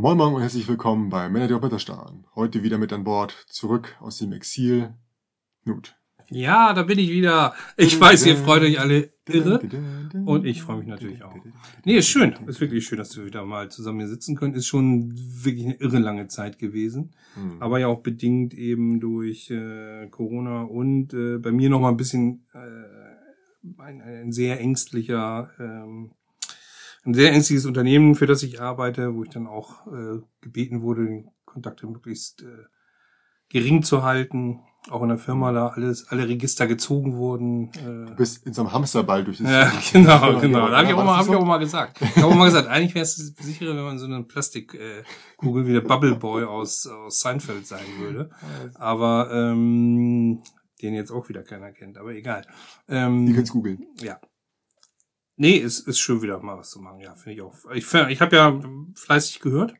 [0.00, 2.24] Moin Moin und herzlich willkommen bei Männer, die auf Wetter starren.
[2.36, 4.94] Heute wieder mit an Bord, zurück aus dem Exil.
[5.64, 5.96] Knut.
[6.30, 7.52] Ja, da bin ich wieder.
[7.76, 9.58] Ich weiß, ihr freut euch alle irre.
[10.24, 11.34] Und ich freue mich natürlich auch.
[11.84, 12.36] Nee, ist schön.
[12.46, 14.54] Ist wirklich schön, dass wir wieder mal zusammen hier sitzen können.
[14.54, 17.10] Ist schon wirklich eine irre lange Zeit gewesen.
[17.34, 17.60] Hm.
[17.60, 21.96] Aber ja auch bedingt eben durch äh, Corona und äh, bei mir noch mal ein
[21.96, 26.12] bisschen äh, ein, ein sehr ängstlicher, ähm,
[27.08, 31.04] ein sehr ängstliches Unternehmen, für das ich arbeite, wo ich dann auch äh, gebeten wurde,
[31.06, 32.46] den Kontakte möglichst äh,
[33.48, 34.60] gering zu halten.
[34.90, 37.70] Auch in der Firma da alles, alle Register gezogen wurden.
[37.74, 40.68] Äh, Du bist in so einem Hamsterball durch das ja, genau, genau.
[40.68, 42.00] Da habe ich, auch mal- hab ich auch mal gesagt.
[42.00, 45.66] Ich habe auch mal gesagt, eigentlich wäre es sicherer, wenn man so eine Plastikkugel äh,
[45.66, 48.30] wie der Bubble Boy aus, aus Seinfeld sein würde.
[48.76, 50.42] Aber ähm,
[50.80, 52.46] den jetzt auch wieder keiner kennt, aber egal.
[52.88, 53.84] Ähm, Die könnt's googeln.
[54.00, 54.18] ja.
[55.38, 57.54] Nee, es ist schön wieder mal was zu machen, ja, finde ich auch.
[57.72, 58.60] Ich, ich habe ja
[58.94, 59.72] fleißig gehört.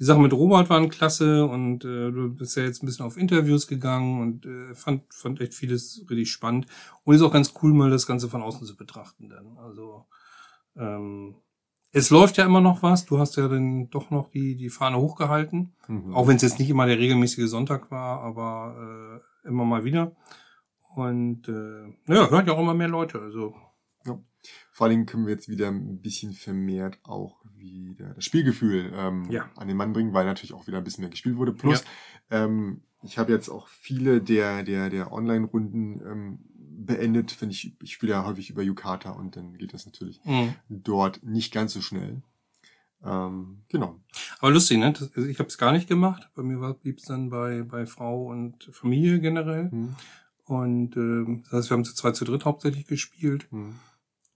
[0.00, 3.16] Die Sachen mit Robert waren klasse und äh, du bist ja jetzt ein bisschen auf
[3.16, 6.66] Interviews gegangen und äh, fand, fand echt vieles richtig spannend.
[7.04, 9.56] Und ist auch ganz cool, mal das Ganze von außen zu betrachten dann.
[9.58, 10.06] Also
[10.76, 11.36] ähm,
[11.92, 13.06] es läuft ja immer noch was.
[13.06, 15.74] Du hast ja dann doch noch die, die Fahne hochgehalten.
[15.86, 16.14] Mhm.
[16.14, 20.16] Auch wenn es jetzt nicht immer der regelmäßige Sonntag war, aber äh, immer mal wieder.
[20.94, 23.20] Und äh, naja, hören ja auch immer mehr Leute.
[23.20, 23.54] Also
[24.72, 29.48] Vor allem können wir jetzt wieder ein bisschen vermehrt auch wieder das Spielgefühl ähm, Ja.
[29.56, 31.52] an den Mann bringen, weil natürlich auch wieder ein bisschen mehr gespielt wurde.
[31.52, 31.84] Plus,
[32.30, 36.38] ähm, ich habe jetzt auch viele der, der, der Online-Runden ähm,
[36.86, 40.54] beendet, wenn ich, ich spiele ja häufig über Yukata und dann geht das natürlich mh.
[40.68, 42.22] dort nicht ganz so schnell.
[43.04, 44.00] Ähm, genau.
[44.40, 44.92] Aber lustig, ne?
[44.92, 46.28] Das, also ich habe es gar nicht gemacht.
[46.34, 49.70] Bei mir war blieb es dann bei, bei Frau und Familie generell.
[49.70, 49.94] Hm,
[50.44, 53.46] Und ähm, das heißt, wir haben zu zweit zu dritt hauptsächlich gespielt.
[53.50, 53.74] hm.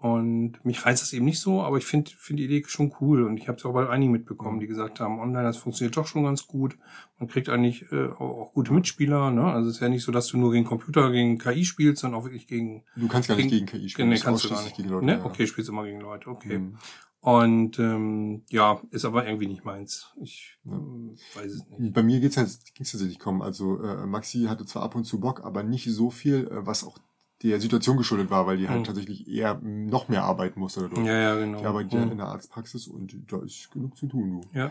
[0.03, 3.22] Und mich reizt das eben nicht so, aber ich finde find die Idee schon cool.
[3.22, 6.06] Und ich habe es auch bei einigen mitbekommen, die gesagt haben, online, das funktioniert doch
[6.06, 6.78] schon ganz gut.
[7.19, 9.31] Man kriegt eigentlich äh, auch, gute Mitspieler.
[9.31, 9.44] Ne?
[9.44, 12.19] Also es ist ja nicht so, dass du nur gegen Computer, gegen KI spielst, sondern
[12.19, 12.83] auch wirklich gegen...
[12.97, 14.09] Du kannst gar nicht Gegen- gegen KI spielen.
[14.09, 14.75] Nee, kannst du gar nicht.
[14.75, 15.05] gegen Leute.
[15.05, 15.19] ne?
[15.19, 15.25] ja.
[15.27, 16.55] Okay, spielst immer gegen Leute, okay.
[16.55, 16.77] Hm.
[17.21, 20.15] Und ähm, ja, ist aber irgendwie nicht meins.
[20.22, 20.72] Ich Ja.
[20.72, 21.93] ähm, weiß es nicht.
[21.93, 23.43] Bei mir geht's halt, ging's tatsächlich kaum.
[23.43, 26.84] Also äh, Maxi hatte zwar ab und zu Bock, aber nicht so viel, äh, was
[26.84, 26.97] auch
[27.43, 28.84] der Situation geschuldet war, weil die halt Hm.
[28.84, 31.06] tatsächlich eher noch mehr arbeiten musste dadurch.
[31.06, 31.61] Ja, ja, genau.
[31.61, 32.12] Ich arbeite ja Hm.
[32.12, 34.59] in der Arztpraxis und da ist genug zu tun, du.
[34.59, 34.71] Ja.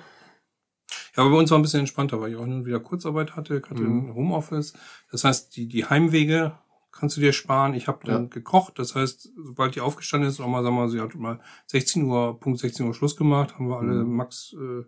[1.15, 3.35] Ja, aber bei uns war ein bisschen entspannter, weil ich auch hin und wieder Kurzarbeit
[3.35, 4.09] hatte, hatte Mhm.
[4.09, 4.73] ein Homeoffice.
[5.11, 6.57] Das heißt, die, die Heimwege
[6.91, 7.73] kannst du dir sparen.
[7.73, 8.27] Ich habe dann Ja.
[8.29, 8.77] gekocht.
[8.79, 12.03] Das heißt, sobald die aufgestanden ist, auch mal, sagen wir mal, sie hat mal 16
[12.03, 14.15] Uhr, Punkt 16 Uhr Schluss gemacht, haben wir alle, Mhm.
[14.15, 14.83] Max äh,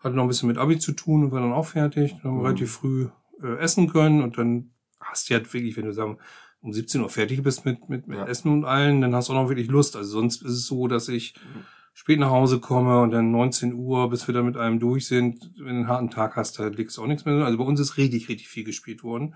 [0.00, 2.12] hatte noch ein bisschen mit Abi zu tun und war dann auch fertig.
[2.12, 2.46] Dann haben wir Mhm.
[2.46, 3.08] relativ früh
[3.42, 6.18] äh, essen können und dann hast du halt wirklich, wenn du sagen,
[6.62, 8.26] um 17 Uhr fertig bist mit, mit, mit Ja.
[8.26, 9.96] Essen und allen, dann hast du auch noch wirklich Lust.
[9.96, 11.60] Also sonst ist es so, dass ich Mhm.
[11.92, 15.50] spät nach Hause komme und dann 19 Uhr, bis wir dann mit einem durch sind,
[15.58, 17.44] wenn du einen harten Tag hast, da liegst du auch nichts mehr.
[17.44, 19.34] Also bei uns ist richtig, richtig viel gespielt worden.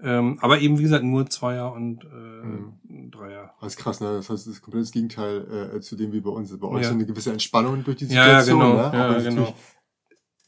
[0.00, 3.54] Ähm, aber eben, wie gesagt, nur Zweier und äh, Dreier.
[3.60, 4.06] Das ist krass, ne?
[4.12, 6.56] Das heißt, das ist komplett das Gegenteil äh, zu dem wie bei uns.
[6.56, 6.88] Bei euch Ja.
[6.90, 8.76] so eine gewisse Entspannung durch die Ja, ja, Situation, genau.
[8.76, 8.90] ne?
[8.96, 9.54] Ja, genau.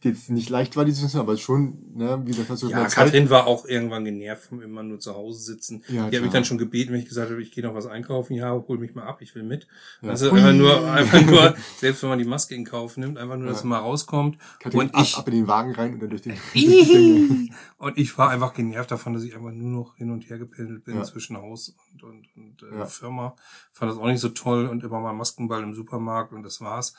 [0.03, 2.88] Jetzt nicht leicht war die Situation, aber schon, ne, wie gesagt, hast du Ja, mehr
[2.88, 3.05] Zeit.
[3.09, 5.83] Katrin war auch irgendwann genervt vom immer nur zu Hause sitzen.
[5.88, 6.22] Ja, die hat klar.
[6.22, 8.33] mich dann schon gebeten, wenn ich gesagt habe, ich gehe noch was einkaufen.
[8.34, 9.66] Ja, hol mich mal ab, ich will mit.
[10.00, 10.09] Ja.
[10.09, 10.39] Also Ui.
[10.39, 13.60] einfach nur, einfach nur, selbst wenn man die Maske in Kauf nimmt, einfach nur, dass
[13.60, 13.66] Ja.
[13.66, 14.39] man mal rauskommt.
[14.59, 16.34] Katrin, und ab, ich- ab in den Wagen rein und dann durch den.
[17.78, 20.84] Und ich war einfach genervt davon, dass ich einfach nur noch hin und her gependelt
[20.84, 21.03] bin Ja.
[21.05, 22.87] zwischen Haus und, und, und äh.
[22.87, 23.34] Firma.
[23.72, 26.94] Fand das auch nicht so toll und immer mal Maskenball im Supermarkt und das war's.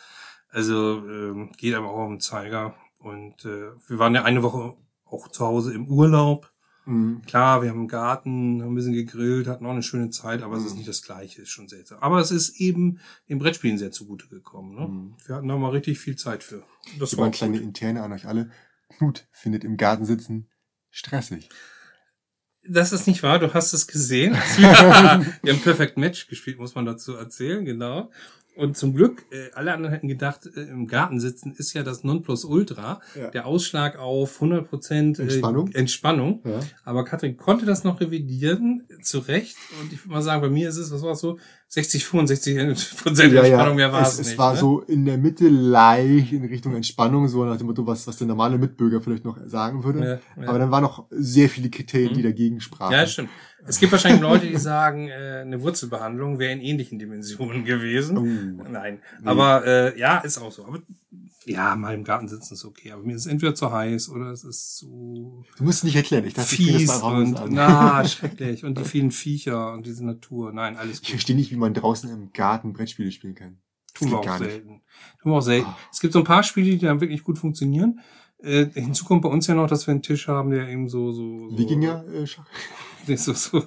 [0.50, 2.74] Also ähm, geht einem auch auf den Zeiger.
[3.02, 4.76] Und äh, wir waren ja eine Woche
[5.06, 6.52] auch zu Hause im Urlaub.
[6.86, 7.22] Mhm.
[7.26, 10.58] Klar, wir haben einen Garten, haben ein bisschen gegrillt, hatten auch eine schöne Zeit, aber
[10.58, 10.78] es ist Mhm.
[10.78, 12.00] nicht das Gleiche, ist schon seltsam.
[12.00, 14.76] Aber es ist eben dem Brettspielen sehr zugute gekommen.
[14.76, 14.88] Ne?
[14.88, 15.16] Mhm.
[15.26, 16.64] Wir hatten da mal richtig viel Zeit für.
[17.00, 17.58] Das war eine kleine.
[17.60, 18.50] Interne an euch alle.
[18.98, 20.50] Knut findet im Garten sitzen
[20.90, 21.50] stressig.
[22.64, 24.34] Das ist nicht wahr, du hast es gesehen.
[24.58, 28.12] wir haben Perfect Match gespielt, muss man dazu erzählen, genau.
[28.56, 32.04] Und zum Glück, äh, alle anderen hätten gedacht, äh, im Garten sitzen ist ja das
[32.04, 33.30] Nonplusultra, Ja.
[33.30, 35.72] der Ausschlag auf 100% äh, Entspannung.
[35.72, 36.42] Entspannung.
[36.44, 36.60] Ja.
[36.84, 39.56] Aber Katrin konnte das noch revidieren, zu Recht.
[39.82, 41.40] Und ich würde mal sagen, bei mir ist es, was war es so,
[41.74, 44.38] 60, 65 Prozent Entspannung, mehr war es, es, es nicht.
[44.38, 44.60] war ne?
[44.60, 48.28] so in der Mitte leicht in Richtung Entspannung, so nach dem Motto, was, was der
[48.28, 50.22] normale Mitbürger vielleicht noch sagen würde.
[50.36, 50.50] Ja, ja.
[50.50, 52.26] Aber dann waren noch sehr viele Kriterien, die Mhm.
[52.26, 52.92] dagegen sprachen.
[52.92, 53.30] Ja, stimmt.
[53.66, 58.18] Es gibt wahrscheinlich Leute, die sagen, äh, eine Wurzelbehandlung wäre in ähnlichen Dimensionen gewesen.
[58.18, 58.64] Oh.
[58.70, 60.66] Nein, aber äh, ja, ist auch so.
[60.66, 60.80] Aber
[61.46, 62.92] ja, mal im Garten sitzen ist okay.
[62.92, 66.26] Aber mir ist es entweder zu heiß oder es ist zu Du musst nicht erklären.
[66.26, 67.50] Ich dachte, ich fies das mal raus und an.
[67.52, 70.52] na schrecklich und die vielen Viecher und diese Natur.
[70.54, 71.10] Nein, alles Ich gut.
[71.12, 73.58] verstehe nicht, wie man draußen im Garten Brettspiele spielen kann.
[73.94, 74.82] Tun wir auch selten.
[75.22, 75.68] Tun wir auch selten.
[75.68, 75.78] Ah.
[75.92, 78.00] Es gibt so ein paar Spiele, die dann wirklich gut funktionieren.
[78.40, 81.12] Äh, hinzu kommt bei uns ja noch, dass wir einen Tisch haben, der eben so,
[81.12, 82.46] so, so Wikinger, äh, Schach.
[83.08, 83.64] der so, so,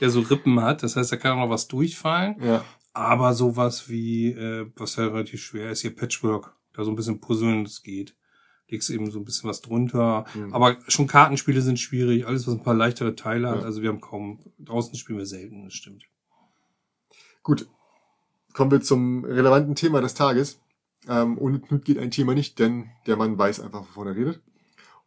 [0.00, 0.82] der so Rippen hat.
[0.82, 2.36] Das heißt, da kann auch noch was durchfallen.
[2.42, 2.64] Ja.
[2.92, 7.20] Aber sowas wie, äh, was ja relativ schwer ist, hier Patchwork, da so ein bisschen
[7.20, 8.16] puzzeln, das geht.
[8.68, 10.24] Legst eben so ein bisschen was drunter.
[10.34, 10.52] Mhm.
[10.54, 13.60] Aber schon Kartenspiele sind schwierig, alles was ein paar leichtere Teile hat.
[13.60, 13.64] Ja.
[13.64, 16.04] Also wir haben kaum, draußen spielen wir selten, das stimmt.
[17.42, 17.68] Gut.
[18.52, 20.60] Kommen wir zum relevanten Thema des Tages.
[21.08, 24.40] Ähm, ohne Knut geht ein Thema nicht, denn der Mann weiß einfach, wovon er redet.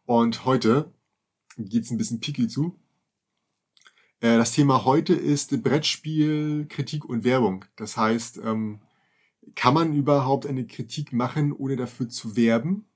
[0.06, 0.92] Und heute
[1.58, 2.78] geht's ein bisschen picky zu.
[4.20, 7.64] Äh, das Thema heute ist Brettspiel, Kritik und Werbung.
[7.76, 8.80] Das heißt, ähm,
[9.54, 12.86] kann man überhaupt eine Kritik machen, ohne dafür zu werben?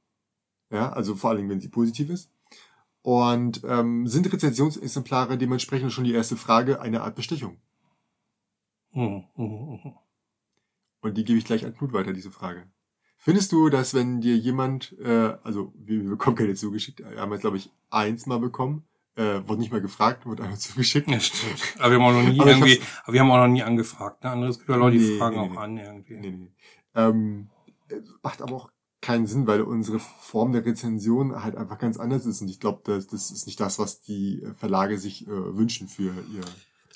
[0.71, 2.31] Ja, also vor allem, wenn sie positiv ist.
[3.03, 7.57] Und ähm, sind Rezensionsexemplare dementsprechend schon die erste Frage eine Art Bestechung?
[8.93, 9.95] Mhm, mhm, mhm.
[11.01, 12.69] Und die gebe ich gleich an Knut weiter, diese Frage.
[13.17, 17.41] Findest du, dass wenn dir jemand, äh, also wir, bekommen keine zugeschickt, wir haben jetzt
[17.41, 18.85] glaube ich eins mal bekommen,
[19.19, 21.11] äh, wurde nicht mal gefragt, wurde einfach zugeschickt.
[21.11, 21.75] Ja, stimmt.
[21.79, 24.23] Aber wir haben auch noch nie irgendwie, aber wir haben auch noch nie angefragt.
[24.23, 24.31] Ne?
[24.31, 25.59] Anderes gibt ja Leute, die Nee, fragen nee, auch nee.
[25.59, 26.17] an irgendwie.
[26.17, 26.53] Nee, nee.
[26.95, 27.49] Ähm,
[27.89, 28.71] äh, macht aber auch
[29.01, 32.41] keinen Sinn, weil unsere Form der Rezension halt einfach ganz anders ist.
[32.41, 35.89] Und ich glaube, das, das ist nicht das, was die äh, Verlage sich äh, wünschen
[35.89, 36.43] für ihr.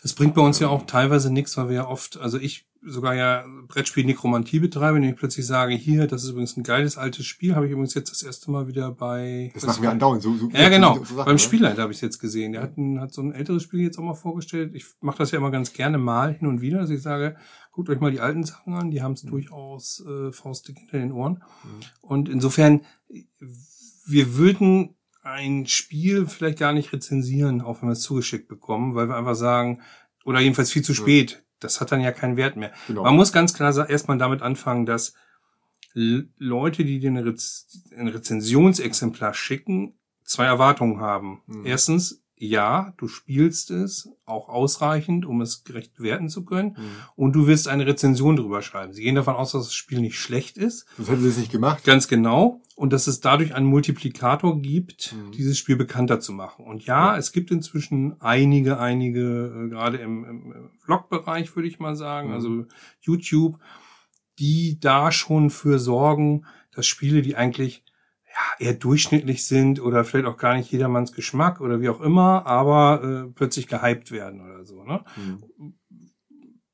[0.03, 3.15] Das bringt bei uns ja auch teilweise nichts, weil wir ja oft, also ich sogar
[3.15, 7.27] ja Brettspiel Nekromantie betreibe, wenn ich plötzlich sage, hier, das ist übrigens ein geiles altes
[7.27, 9.51] Spiel, habe ich übrigens jetzt das erste Mal wieder bei.
[9.55, 10.23] Das machen wir andauernd.
[10.23, 10.99] So, so, Ja, genau.
[10.99, 11.39] so Sachen, Beim ne?
[11.39, 12.53] Spielleiter habe ich es jetzt gesehen.
[12.53, 14.75] Der hat, ein, hat so ein älteres Spiel jetzt auch mal vorgestellt.
[14.75, 17.37] Ich mache das ja immer ganz gerne mal hin und wieder, dass ich sage,
[17.71, 21.13] guckt euch mal die alten Sachen an, die haben es durchaus äh, faustdick hinter den
[21.13, 21.35] Ohren.
[21.65, 21.81] Mhm.
[22.01, 22.81] Und insofern,
[24.07, 29.09] wir würden ein Spiel vielleicht gar nicht rezensieren, auch wenn wir es zugeschickt bekommen, weil
[29.09, 29.81] wir einfach sagen,
[30.25, 31.45] oder jedenfalls viel zu spät.
[31.65, 32.73] Das hat dann ja keinen Wert mehr.
[32.87, 33.05] Genau.
[33.05, 35.15] Man muss ganz klar erstmal damit anfangen, dass
[35.95, 37.67] Leute, die dir eine Rez
[37.97, 41.43] ein Rezensionsexemplar schicken, zwei Erwartungen haben.
[41.47, 41.67] Mhm.
[41.67, 46.71] Erstens, ja, du spielst es auch ausreichend, um es gerecht werten zu können.
[46.71, 46.83] Mhm.
[47.15, 48.93] Und du wirst eine Rezension drüber schreiben.
[48.93, 50.87] Sie gehen davon aus, dass das Spiel nicht schlecht ist.
[50.99, 51.85] Das hätten sie es nicht gemacht.
[51.85, 52.61] Ganz genau.
[52.75, 55.33] Und dass es dadurch einen Multiplikator gibt, Mhm.
[55.33, 56.65] dieses Spiel bekannter zu machen.
[56.65, 57.19] Und ja, Ja.
[57.19, 62.29] es gibt inzwischen einige, einige, äh, gerade im, im im Vlog-Bereich, würde ich mal sagen,
[62.29, 62.35] Mhm.
[62.35, 62.65] also
[63.01, 63.59] YouTube,
[64.41, 66.45] die da schon für sorgen,
[66.75, 67.85] dass Spiele, die eigentlich
[68.33, 72.47] ja, eher durchschnittlich sind oder vielleicht auch gar nicht jedermanns Geschmack oder wie auch immer,
[72.47, 74.83] aber äh, plötzlich gehypt werden oder so.
[74.85, 75.05] Ne?
[75.17, 75.75] Mhm.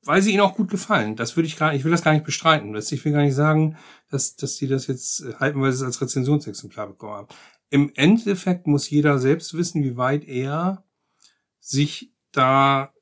[0.04, 1.16] weil sie ihnen auch gut gefallen.
[1.16, 2.72] Das würde ich gar ich will das gar nicht bestreiten.
[2.72, 3.76] Das, ich will gar nicht sagen,
[4.10, 7.28] dass, dass die das jetzt äh, halten, weil sie es als Rezensionsexemplar bekommen haben.
[7.70, 10.84] Im Endeffekt muss jeder selbst wissen, wie weit er
[11.60, 12.92] sich da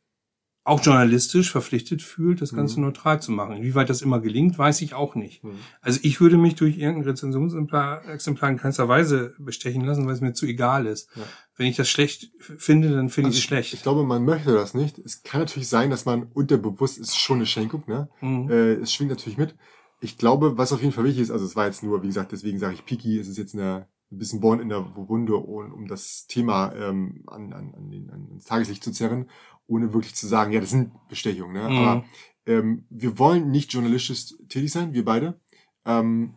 [0.66, 2.86] auch journalistisch verpflichtet fühlt, das Ganze Mhm.
[2.86, 3.56] neutral zu machen.
[3.56, 5.44] Inwieweit das immer gelingt, weiß ich auch nicht.
[5.44, 5.52] Mhm.
[5.80, 10.20] Also ich würde mich durch irgendein Rezensionsexemplar Exemplar in keinster Weise bestechen lassen, weil es
[10.20, 11.08] mir zu egal ist.
[11.14, 11.22] Ja.
[11.56, 13.74] Wenn ich das schlecht finde, dann finde Also ich es schlecht.
[13.74, 14.98] Ich glaube, man möchte das nicht.
[14.98, 18.08] Es kann natürlich sein, dass man unterbewusst, ist schon eine Schenkung, ne?
[18.20, 18.50] Mhm.
[18.50, 19.54] Äh, es schwingt natürlich mit.
[20.00, 22.32] Ich glaube, was auf jeden Fall wichtig ist, also es war jetzt nur, wie gesagt,
[22.32, 25.72] deswegen sage ich Piki, es ist jetzt eine, ein bisschen Born in der Wunde, um,
[25.72, 29.30] um das Thema ähm, an, an, an den, an, ans Tageslicht zu zerren,
[29.66, 31.52] ohne wirklich zu sagen, ja, das sind Bestechungen.
[31.54, 31.68] Ne?
[31.68, 31.76] Mhm.
[31.78, 32.04] Aber
[32.46, 35.40] ähm, wir wollen nicht journalistisch tätig sein, wir beide.
[35.84, 36.34] Ähm,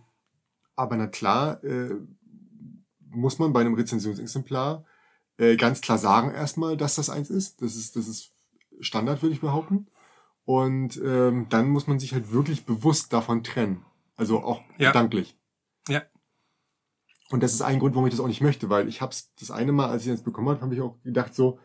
[0.75, 1.95] aber na klar, äh,
[3.11, 4.85] muss man bei einem Rezensionsexemplar
[5.37, 7.61] äh, ganz klar sagen erstmal, dass das eins ist.
[7.61, 8.31] Das ist, das ist
[8.81, 9.87] Standard, würde ich behaupten.
[10.45, 13.85] Und ähm, dann muss man sich halt wirklich bewusst davon trennen.
[14.15, 14.89] Also auch Ja.
[14.91, 15.37] gedanklich.
[15.87, 16.01] Ja.
[17.29, 19.51] Und das ist ein Grund, warum ich das auch nicht möchte, weil ich hab's das
[19.51, 21.59] eine Mal, als ich das bekommen habe, habe ich auch gedacht so,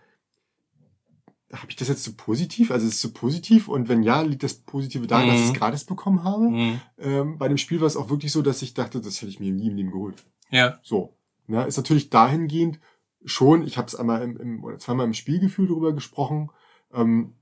[1.55, 2.71] habe ich das jetzt so positiv?
[2.71, 3.69] Also ist es so positiv?
[3.69, 5.53] Und wenn ja, liegt das Positive daran, dass ich Mhm.
[5.53, 6.51] es gratis bekommen habe?
[6.51, 6.81] Mhm.
[6.99, 9.41] Ähm, bei dem Spiel war es auch wirklich so, dass ich dachte, das hätte ich
[9.41, 10.25] mir nie im Leben geholt.
[10.51, 10.79] Ja.
[10.83, 11.17] So.
[11.49, 12.81] Ja, ist natürlich dahingehend
[13.25, 16.51] schon, ich habe es einmal im, im, oder zweimal im Spielgefühl drüber gesprochen,
[16.93, 17.35] ähm,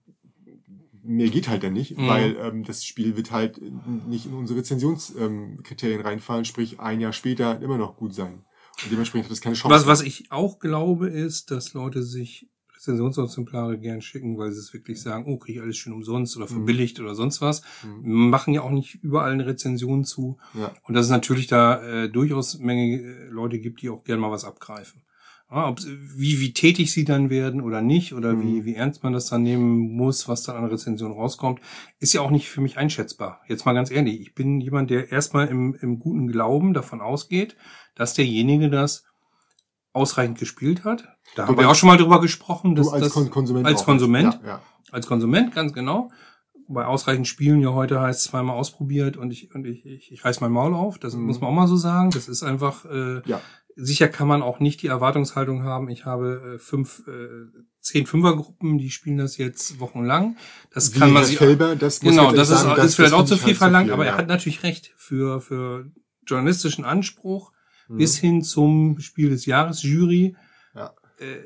[1.05, 2.07] mehr geht halt dann nicht, Mhm.
[2.07, 3.61] weil ähm, das Spiel wird halt
[4.09, 8.45] nicht in unsere Rezensionskriterien ähm, reinfallen, sprich ein Jahr später immer noch gut sein.
[8.85, 9.75] Und dementsprechend hat das keine Chance.
[9.75, 12.49] Was, was ich auch glaube, ist, dass Leute sich
[12.83, 16.47] Rezensionsexemplare gern schicken, weil sie es wirklich sagen, oh, kriege ich alles schön umsonst oder
[16.49, 17.63] verbilligt oder sonst was.
[17.85, 18.31] Mhm.
[18.31, 20.39] Machen ja auch nicht überall eine Rezension zu.
[20.55, 20.73] Ja.
[20.83, 24.31] Und dass es natürlich da äh, durchaus Menge äh, Leute gibt, die auch gern mal
[24.31, 25.03] was abgreifen.
[25.51, 25.81] Ja, ob,
[26.17, 28.43] wie, wie tätig sie dann werden oder nicht, oder Mhm.
[28.43, 31.61] wie, wie ernst man das dann nehmen muss, was dann an Rezension rauskommt,
[32.01, 33.43] ist ja auch nicht für mich einschätzbar.
[33.49, 37.55] Jetzt mal ganz ehrlich, ich bin jemand, der erstmal im, im guten Glauben davon ausgeht,
[37.95, 39.05] dass derjenige das
[39.93, 41.05] ausreichend gespielt hat.
[41.37, 42.75] Da Du haben wir auch schon mal drüber gesprochen.
[42.75, 43.67] Dass Du als das, Kon Konsument.
[43.67, 43.85] als.
[43.85, 44.39] Konsument?
[44.43, 44.63] Ja, ja.
[44.91, 46.11] als Konsument, ganz genau.
[46.69, 50.41] bei ausreichend Spielen ja heute heißt zweimal ausprobiert und ich und ich ich, ich reiß
[50.41, 50.99] mein Maul auf.
[50.99, 51.25] Das Mhm.
[51.27, 52.11] muss man auch mal so sagen.
[52.11, 53.41] Das ist einfach äh, Ja.
[53.77, 55.89] sicher kann man auch nicht die Erwartungshaltung haben.
[55.91, 57.13] Ich habe äh, fünf äh,
[57.81, 60.37] zehn Fünfergruppen, die spielen das jetzt wochenlang.
[60.73, 63.13] Das Wie kann man sich Felber, das muss genau, das ist, sagen, das ist vielleicht
[63.15, 65.91] auch zu viel halt verlangt, viel, aber er hat natürlich recht für für
[66.27, 67.53] journalistischen Anspruch
[67.93, 67.99] Mhm.
[67.99, 70.37] bis hin zum Spiel des Jahres Jury.
[70.75, 70.95] Ja.
[71.19, 71.39] Äh,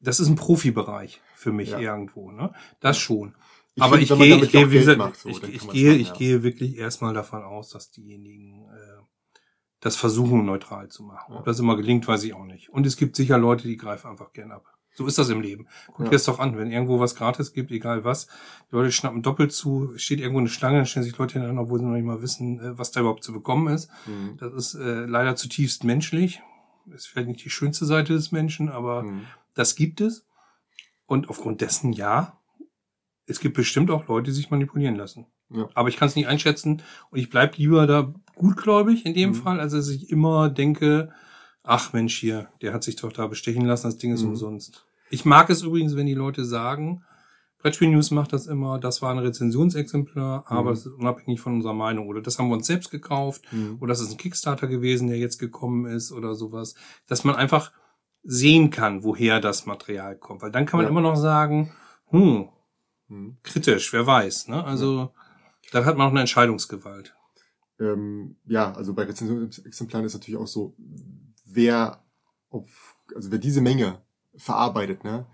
[0.00, 1.78] das ist ein Profibereich für mich Ja.
[1.78, 2.52] irgendwo, ne?
[2.80, 3.34] Das schon.
[3.74, 6.08] Ich aber finde, ich gehe, ich gehe, gesagt, macht, so, ich, ich gehe, machen, ich
[6.08, 6.14] ja.
[6.14, 9.02] gehe wirklich erstmal davon aus, dass diejenigen äh,
[9.80, 11.34] das versuchen neutral zu machen.
[11.34, 12.70] Ob das immer gelingt, weiß ich auch nicht.
[12.70, 14.64] Und es gibt sicher Leute, die greifen einfach gern ab.
[14.96, 15.66] So ist das im Leben.
[15.88, 18.26] Guck dir das doch an, wenn irgendwo was gratis gibt, egal was,
[18.70, 21.78] die Leute schnappen doppelt zu, steht irgendwo eine Schlange, dann stellen sich Leute hin, obwohl
[21.78, 23.90] sie noch nicht mal wissen, äh, was da überhaupt zu bekommen ist.
[24.06, 24.36] Mhm.
[24.38, 26.40] Das ist äh, leider zutiefst menschlich.
[26.94, 29.22] Ist vielleicht nicht die schönste Seite des Menschen, aber Mhm.
[29.54, 30.24] das gibt es.
[31.04, 32.40] Und aufgrund dessen, ja,
[33.26, 35.26] es gibt bestimmt auch Leute, die sich manipulieren lassen.
[35.50, 35.68] Ja.
[35.74, 39.34] Aber ich kann es nicht einschätzen und ich bleib lieber da gutgläubig in dem Mhm.
[39.34, 41.12] Fall, als dass ich immer denke,
[41.66, 44.30] ach Mensch hier, der hat sich doch da bestechen lassen, das Ding ist Mhm.
[44.30, 44.86] umsonst.
[45.10, 47.04] Ich mag es übrigens, wenn die Leute sagen,
[47.58, 50.74] Brettspiel News macht das immer, das war ein Rezensionsexemplar, aber Mhm.
[50.74, 52.06] es ist unabhängig von unserer Meinung.
[52.06, 53.76] Oder das haben wir uns selbst gekauft Mhm.
[53.80, 56.74] oder das ist ein Kickstarter gewesen, der jetzt gekommen ist oder sowas,
[57.06, 57.72] dass man einfach
[58.22, 60.42] sehen kann, woher das Material kommt.
[60.42, 60.90] Weil dann kann man Ja.
[60.90, 61.72] immer noch sagen,
[62.10, 62.48] hm,
[63.08, 63.36] Mhm.
[63.42, 64.48] kritisch, wer weiß.
[64.48, 64.64] Ne?
[64.64, 65.12] Also
[65.72, 67.14] dann hat man auch eine Entscheidungsgewalt.
[67.78, 70.74] ähm, ja, also bei Rezensionsexemplaren ist natürlich auch so,
[71.56, 72.04] wer
[72.50, 74.00] auf, also wer diese Menge
[74.36, 75.26] verarbeitet, ne,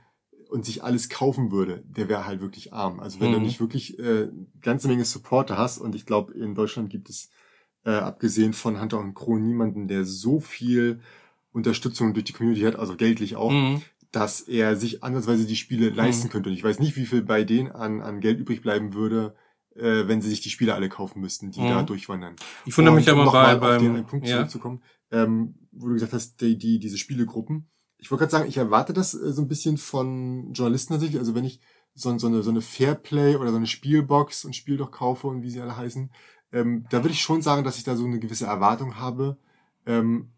[0.48, 3.00] und sich alles kaufen würde, der wäre halt wirklich arm.
[3.00, 3.44] Also wenn du Mhm.
[3.44, 4.28] nicht wirklich äh,
[4.60, 7.30] ganze Menge Supporter hast, und ich glaube, in Deutschland gibt es,
[7.84, 11.00] äh, abgesehen von Hunter und Kron, niemanden, der so viel
[11.52, 13.82] Unterstützung durch die Community hat, also geldlich auch, Mhm.
[14.10, 16.50] dass er sich andersweise die Spiele leisten könnte.
[16.50, 19.34] Und ich weiß nicht, wie viel bei denen an, an Geld übrig bleiben würde,
[19.74, 21.68] äh, wenn sie sich die Spiele alle kaufen müssten, die Mhm.
[21.68, 22.36] da durchwandern.
[22.66, 25.54] Ich wundere mich ja um bei, nochmal auf den einen beim, Punkt ja, zurückzukommen, ähm,
[25.72, 27.68] wo du gesagt hast, die, die, diese Spielegruppen.
[27.98, 31.18] Ich wollte gerade sagen, ich erwarte das äh, so ein bisschen von Journalisten tatsächlich.
[31.18, 31.60] Also wenn ich
[31.94, 35.42] so, so, eine, so eine Fairplay oder so eine Spielbox und Spiel doch kaufe und
[35.42, 36.10] wie sie alle heißen,
[36.52, 39.38] ähm, da würde ich schon sagen, dass ich da so eine gewisse Erwartung habe,
[39.86, 40.30] ähm,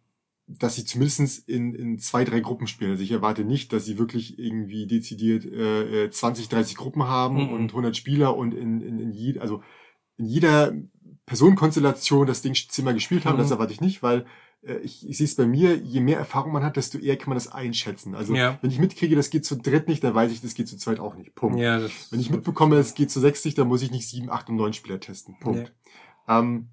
[0.47, 2.91] dass sie zumindestens in, in zwei, drei Gruppen spielen.
[2.93, 7.47] Also ich erwarte nicht, dass sie wirklich irgendwie dezidiert äh, äh, 20, 30 Gruppen haben
[7.47, 7.53] Mhm.
[7.53, 9.63] und 100 Spieler und in, in, in, je, also
[10.19, 10.75] in jeder
[11.27, 13.37] Personenkonstellation das Ding zehnmal gespielt haben.
[13.37, 13.43] Mhm.
[13.43, 14.25] Das erwarte ich nicht, weil äh,
[14.83, 17.37] ich, ich sehe es bei mir, je mehr Erfahrung man hat, desto eher kann man
[17.37, 18.15] das einschätzen.
[18.15, 18.59] Also Ja.
[18.63, 21.01] wenn ich mitkriege, das geht zu dritt nicht, dann weiß ich, das geht zu zweit
[21.01, 21.35] auch nicht.
[21.35, 21.59] Punkt.
[21.59, 21.81] ja,
[22.11, 24.57] Wenn ich mitbekomme, es geht zu sechs nicht, dann muss ich nicht sieben, acht und
[24.57, 25.37] neun Spieler testen.
[25.41, 25.73] Punkt.
[26.29, 26.69] Ähm,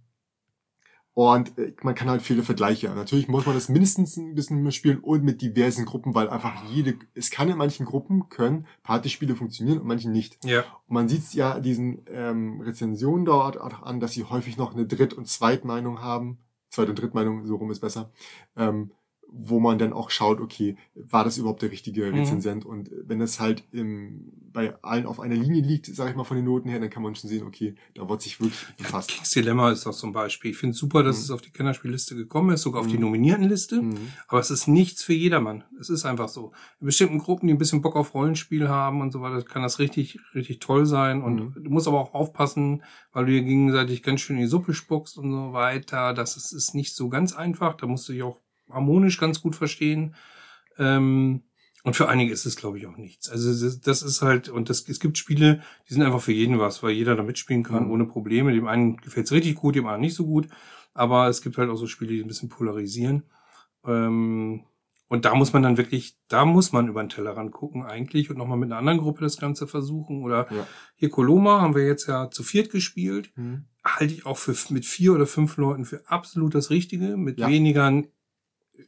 [1.13, 2.87] und äh, man kann halt viele Vergleiche.
[2.89, 6.63] Natürlich muss man das mindestens ein bisschen mehr spielen und mit diversen Gruppen, weil einfach
[6.69, 10.37] jede, es kann in manchen Gruppen können Partyspiele funktionieren und manchen nicht.
[10.45, 14.55] ja, Und man sieht es ja diesen ähm, Rezensionen dort auch an, dass sie häufig
[14.55, 16.39] noch eine Dritt- und Zweitmeinung haben.
[16.71, 18.11] Zweit- und Drittmeinung, so rum ist besser.
[18.57, 18.91] Ähm,
[19.33, 22.15] wo man dann auch schaut, okay, war das überhaupt der richtige Mhm.
[22.15, 22.65] Rezensent?
[22.65, 26.35] Und wenn das halt im, bei allen auf einer Linie liegt, sage ich mal von
[26.35, 29.09] den Noten her, dann kann man schon sehen, okay, da wird sich wirklich befasst.
[29.11, 30.51] Kings Dilemma ist auch ein Beispiel.
[30.51, 31.23] Ich finde es super, dass Mhm.
[31.23, 33.03] es auf die Kennerspielliste gekommen ist, sogar auf die Mhm.
[33.03, 33.81] Nominiertenliste.
[33.81, 34.09] Mhm.
[34.27, 35.63] Aber es ist nichts für jedermann.
[35.79, 36.51] Es ist einfach so.
[36.81, 39.79] In bestimmten Gruppen, die ein bisschen Bock auf Rollenspiel haben und so weiter, kann das
[39.79, 41.21] richtig, richtig toll sein.
[41.23, 41.63] Und Mhm.
[41.63, 42.83] du musst aber auch aufpassen,
[43.13, 46.13] weil du dir gegenseitig ganz schön in die Suppe spuckst und so weiter.
[46.13, 47.75] Das ist, ist nicht so ganz einfach.
[47.75, 48.41] Da musst du dich auch
[48.73, 50.15] harmonisch ganz gut verstehen.
[50.77, 51.43] Ähm,
[51.83, 53.27] und für einige ist es, glaube ich, auch nichts.
[53.29, 53.49] Also
[53.79, 56.91] das- ist halt, und das, es gibt Spiele, die sind einfach für jeden was, weil
[56.91, 57.91] jeder da mitspielen kann, Mhm.
[57.91, 58.53] ohne Probleme.
[58.53, 60.47] Dem einen gefällt es richtig gut, dem anderen nicht so gut.
[60.93, 63.23] Aber es gibt halt auch so Spiele, die ein bisschen polarisieren.
[63.85, 64.65] Ähm,
[65.07, 68.37] und da muss man dann wirklich, da muss man über den Tellerrand gucken eigentlich und
[68.37, 70.23] nochmal mit einer anderen Gruppe das Ganze versuchen.
[70.23, 70.67] Oder Ja.
[70.95, 73.31] hier Coloma haben wir jetzt ja zu viert gespielt.
[73.35, 73.65] Mhm.
[73.83, 77.17] Halte ich auch für mit vier oder fünf Leuten für absolut das Richtige.
[77.17, 77.47] Mit Ja.
[77.49, 78.03] weniger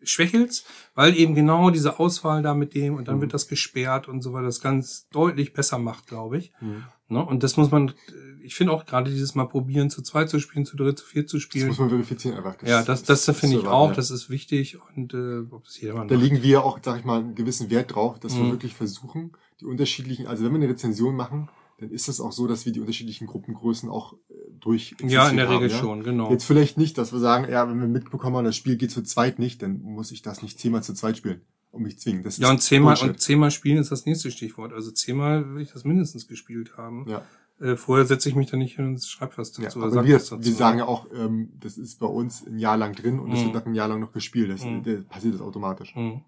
[0.03, 3.21] schwächelt's, weil eben genau diese Auswahl da mit dem und dann Mhm.
[3.21, 6.51] wird das gesperrt und so weiter, das ganz deutlich besser macht, glaube ich.
[6.61, 6.83] Mhm.
[7.09, 7.23] Ne?
[7.25, 7.93] Und das muss man,
[8.41, 11.29] ich finde auch gerade dieses Mal probieren, zu zweit zu spielen, zu dritt, zu viert
[11.29, 11.67] zu Das spielen.
[11.67, 12.55] muss man verifizieren einfach.
[12.63, 13.93] Ja, das, das, ist finde ich auch, ja.
[13.95, 16.23] das ist wichtig und äh, ob das jedermann Da macht.
[16.23, 18.51] legen wir auch, sag ich mal, einen gewissen Wert drauf, dass wir Mhm.
[18.51, 22.47] wirklich versuchen, die unterschiedlichen, also wenn wir eine Rezension machen, dann ist es auch so,
[22.47, 24.15] dass wir die unterschiedlichen Gruppengrößen auch
[24.63, 25.77] durch Ja, in der haben, Regel ja?
[25.77, 26.31] schon, genau.
[26.31, 29.03] Jetzt vielleicht nicht, dass wir sagen, ja, wenn wir mitbekommen haben, das Spiel geht zu
[29.03, 31.41] zweit nicht, dann muss ich das nicht zehnmal zu zweit spielen
[31.71, 32.23] und mich zwingen.
[32.23, 33.09] Das ja, ist und zehnmal, Bullshit.
[33.09, 34.73] und zehnmal spielen ist das nächste Stichwort.
[34.73, 37.05] Also zehnmal will ich das mindestens gespielt haben.
[37.09, 37.21] ja.
[37.61, 39.77] Äh, vorher setze ich mich da nicht hin und schreibe was Ja, dazu.
[39.79, 40.43] oder aber wir, dazu.
[40.43, 43.39] wir sagen ja auch, ähm, das ist bei uns ein Jahr lang drin und es
[43.39, 43.43] Mhm.
[43.45, 44.49] wird nach einem Jahr lang noch gespielt.
[44.49, 44.81] Das, Mhm.
[44.81, 45.95] der, passiert das automatisch.
[45.95, 46.21] Mhm.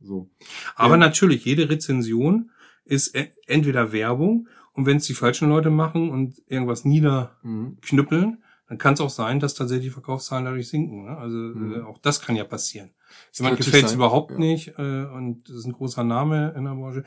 [0.00, 0.28] So.
[0.74, 0.98] Aber Ja.
[0.98, 2.50] natürlich, jede Rezension
[2.84, 8.38] ist e- entweder Werbung Und wenn es die falschen Leute machen und irgendwas niederknüppeln, Mhm.
[8.68, 11.04] dann kann es auch sein, dass tatsächlich die Verkaufszahlen dadurch sinken.
[11.04, 11.16] Ne?
[11.16, 11.74] Also Mhm.
[11.74, 12.90] äh, auch das kann ja passieren.
[13.30, 14.38] Das Jemand gefällt es überhaupt ja.
[14.38, 17.04] nicht äh, und das ist ein großer Name in der Branche.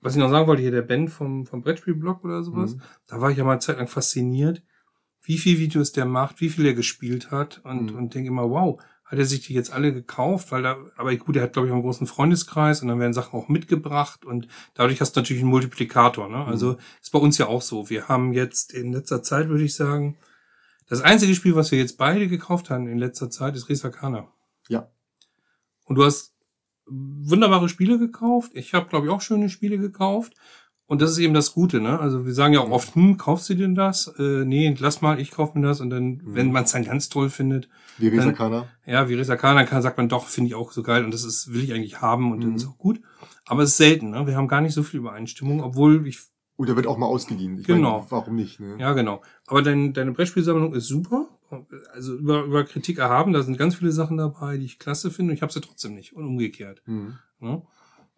[0.00, 2.80] Was ich noch sagen wollte, hier der Ben vom, vom Brettspielblog oder sowas, Mhm.
[3.06, 4.62] da war ich ja mal eine Zeit lang fasziniert,
[5.22, 7.96] wie viel Videos der macht, wie viel er gespielt hat und, Mhm.
[7.96, 8.82] und denke immer, wow,
[9.14, 10.52] hat er sich die jetzt alle gekauft?
[10.52, 13.12] Weil da, aber gut, er hat, glaube ich, auch einen großen Freundeskreis und dann werden
[13.12, 16.28] Sachen auch mitgebracht und dadurch hast du natürlich einen Multiplikator.
[16.28, 16.38] Ne?
[16.38, 16.42] Mhm.
[16.44, 17.88] Also ist bei uns ja auch so.
[17.88, 20.18] Wir haben jetzt in letzter Zeit, würde ich sagen,
[20.86, 24.28] das einzige Spiel, was wir jetzt beide gekauft haben in letzter Zeit, ist Resakana.
[24.68, 24.90] Ja.
[25.84, 26.34] Und du hast
[26.86, 28.52] wunderbare Spiele gekauft.
[28.54, 30.34] Ich habe, glaube ich, auch schöne Spiele gekauft.
[30.86, 31.98] Und das ist eben das Gute, ne?
[31.98, 34.08] Also wir sagen ja auch oft, hm, kaufst du denn das?
[34.18, 35.80] Äh, nee, lass mal, ich kauf mir das.
[35.80, 38.66] Und dann, wenn man es dann ganz toll findet, Wie Dann- Resakana.
[38.86, 41.52] ja, wie Resakana kann, sagt man doch, finde ich auch so geil und das ist,
[41.54, 42.52] will ich eigentlich haben und Mhm.
[42.54, 43.00] das ist auch gut.
[43.46, 44.26] Aber es ist selten, ne?
[44.26, 46.18] Wir haben gar nicht so viel Übereinstimmung, obwohl ich,
[46.56, 47.58] Und der wird auch mal ausgeliehen.
[47.58, 47.98] Ich Genau.
[48.00, 48.76] Meine, warum nicht, ne?
[48.78, 49.22] ja genau.
[49.46, 51.28] Aber dein, deine Brettspielsammlung ist super.
[51.94, 55.30] Also über, über Kritik erhaben, da sind ganz viele Sachen dabei, die ich klasse finde
[55.30, 56.82] und ich habe sie trotzdem nicht und umgekehrt.
[56.86, 57.14] Mhm.
[57.40, 57.62] Ne?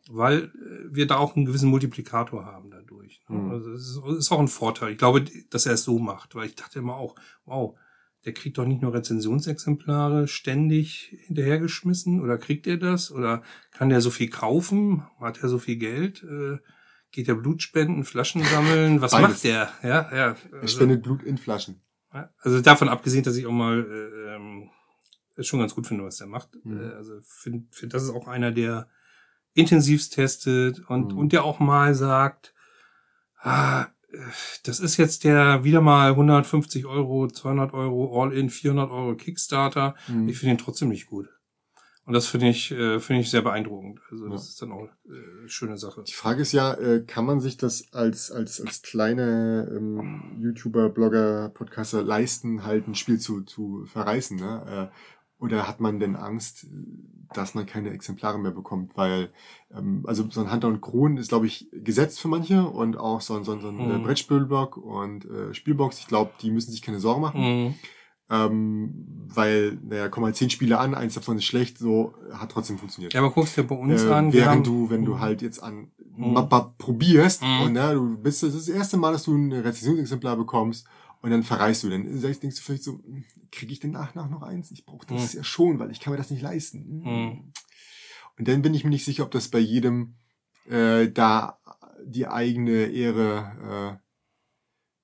[0.09, 3.23] Weil äh, wir da auch einen gewissen Multiplikator haben dadurch.
[3.29, 3.39] Ne?
[3.39, 3.51] Mhm.
[3.51, 4.93] Also das ist, ist auch ein Vorteil.
[4.93, 7.77] Ich glaube, dass er es so macht, weil ich dachte immer auch, wow,
[8.25, 14.01] der kriegt doch nicht nur Rezensionsexemplare ständig hinterhergeschmissen oder kriegt er das oder kann der
[14.01, 15.05] so viel kaufen?
[15.21, 16.23] Hat er so viel Geld?
[16.25, 16.59] Äh,
[17.13, 19.01] geht der Blut spenden, Flaschen sammeln?
[19.01, 19.29] Was Beides.
[19.29, 19.71] macht der?
[19.83, 20.09] Ja, ja.
[20.11, 21.81] Er Also, spendet Blut in Flaschen.
[22.39, 24.71] also davon abgesehen, dass ich auch mal äh, ähm,
[25.41, 26.51] schon ganz gut finde, was der macht.
[26.65, 26.81] Mhm.
[26.81, 28.89] Äh, also finde, find, das ist auch einer, der
[29.57, 31.19] intensivst testet und, Mhm.
[31.19, 32.55] und der auch mal sagt,
[33.41, 34.19] ah, äh,
[34.65, 39.95] das ist jetzt der wieder mal 150 Euro, 200 Euro, All-in, 400 Euro Kickstarter.
[40.09, 40.29] Mhm.
[40.29, 41.29] Ich finde ihn trotzdem nicht gut.
[42.05, 43.99] Und das finde ich, äh, finde ich sehr beeindruckend.
[44.13, 44.49] Also das Ja.
[44.51, 46.05] ist dann auch äh, eine schöne Sache.
[46.07, 50.91] Die Frage ist ja, äh, kann man sich das als, als, als kleine ähm, YouTuber,
[50.91, 54.37] Blogger, Podcaster leisten, halt ein Spiel zu, zu verreißen?
[54.37, 54.91] Ne?
[54.93, 54.97] Äh,
[55.39, 56.67] oder hat man denn Angst,
[57.35, 58.97] dass man keine Exemplare mehr bekommt?
[58.97, 59.31] Weil,
[59.77, 63.21] ähm, also so ein Hunter und Kron ist, glaube ich, gesetzt für manche und auch
[63.21, 64.03] so ein, so ein, so ein äh, Mhm.
[64.05, 65.99] Brettspielblog und äh, Spielbox.
[65.99, 67.41] Ich glaube, die müssen sich keine Sorgen machen.
[67.41, 67.75] Mhm.
[68.29, 68.95] Ähm,
[69.29, 73.15] weil, naja, kommen halt zehn Spiele an, eins davon ist schlecht, so hat trotzdem funktioniert.
[73.15, 74.33] Ja, aber guckst dir bei uns Äh, an.
[74.33, 76.33] wir haben- während du, wenn du halt jetzt an Mhm.
[76.33, 77.61] Mappa probierst Mhm.
[77.61, 80.87] und ja, du bist das ist das erste Mal, dass du ein Rezensionsexemplar bekommst
[81.27, 83.03] und dann verreist du, dann denkst du vielleicht so,
[83.51, 84.71] kriege ich denn nach, nach noch eins?
[84.71, 87.01] Ich brauche das ja schon, weil ich kann mir das nicht leisten.
[87.03, 87.53] Mhm.
[88.39, 90.15] Und dann bin ich mir nicht sicher, ob das bei jedem
[90.71, 91.59] äh, da
[92.05, 93.99] die eigene Ehre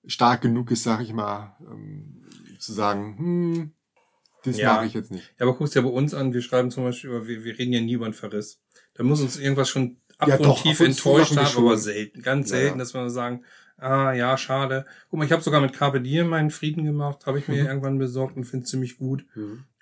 [0.04, 2.22] äh, stark genug ist, sag ich mal, ähm,
[2.60, 3.72] zu sagen, hm,
[4.44, 4.74] das Ja.
[4.74, 5.34] mache ich jetzt nicht.
[5.40, 7.72] Ja, aber guckst dir bei uns an, wir schreiben zum Beispiel über, wir, wir reden
[7.72, 8.60] ja nie über einen Verriss.
[8.94, 12.50] Da muss uns irgendwas schon Ja, abgrundtief ab und zu enttäuscht haben, aber selten, ganz
[12.50, 12.78] Ja, selten, ja.
[12.84, 13.44] dass wir sagen,
[13.78, 14.84] ah ja, schade.
[15.10, 17.68] Guck mal, ich habe sogar mit Carpe Diem meinen Frieden gemacht, habe ich mir Mhm.
[17.68, 19.24] irgendwann besorgt und finde ziemlich gut.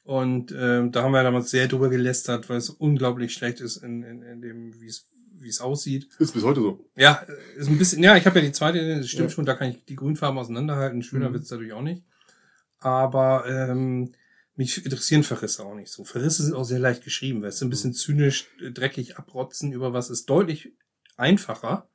[0.04, 4.02] Und ähm, da haben wir damals sehr drüber gelästert, weil es unglaublich schlecht ist in,
[4.02, 5.06] in, in dem, wie es
[5.42, 6.08] wie es aussieht.
[6.18, 6.84] Ist bis heute so.
[6.96, 7.22] Ja,
[7.56, 9.34] ist ein bisschen, ja, ich habe ja die zweite, das stimmt Ja.
[9.34, 11.02] schon, da kann ich die Grünfarben auseinanderhalten.
[11.02, 11.34] Schöner Mhm.
[11.34, 12.02] wird's dadurch auch nicht.
[12.78, 14.12] Aber ähm,
[14.60, 16.04] mich interessieren Verrisse auch nicht so.
[16.04, 17.70] Verrisse sind auch sehr leicht geschrieben, weil es ein Mhm.
[17.70, 20.72] bisschen zynisch, äh, dreckig abrotzen über was ist deutlich
[21.16, 21.88] einfacher,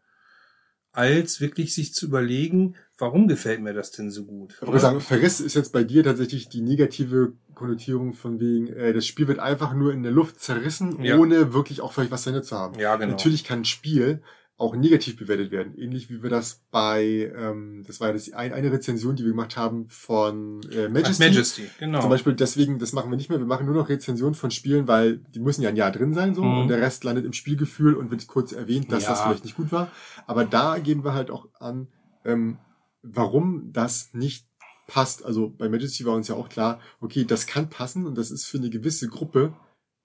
[0.92, 4.56] als wirklich sich zu überlegen, warum gefällt mir das denn so gut?
[4.62, 9.06] Aber sagen, Verriss ist jetzt bei dir tatsächlich die negative Konnotierung von wegen, äh, das
[9.06, 11.18] Spiel wird einfach nur in der Luft zerrissen, Ja.
[11.18, 12.80] ohne wirklich auch vielleicht was dahinter zu haben.
[12.80, 13.12] ja, genau.
[13.12, 14.22] Natürlich kann ein Spiel
[14.58, 15.78] auch negativ bewertet werden.
[15.78, 19.32] Ähnlich wie wir das bei, ähm, das war ja das ein, eine Rezension, die wir
[19.32, 21.24] gemacht haben von äh, Ach, Majesty.
[21.24, 22.00] Majesty, genau.
[22.00, 23.40] Zum Beispiel deswegen, das machen wir nicht mehr.
[23.40, 26.34] Wir machen nur noch Rezensionen von Spielen, weil die müssen ja ein Jahr drin sein
[26.36, 26.58] so Mhm.
[26.60, 29.10] und der Rest landet im Spielgefühl und wird kurz erwähnt, dass Ja.
[29.10, 29.92] das vielleicht nicht gut war.
[30.26, 31.90] Aber da geben wir halt auch an,
[32.24, 32.58] ähm,
[33.04, 34.48] warum das nicht
[34.88, 35.26] passt.
[35.26, 38.46] Also bei Majesty war uns ja auch klar, okay, das kann passen und das ist
[38.46, 39.54] für eine gewisse Gruppe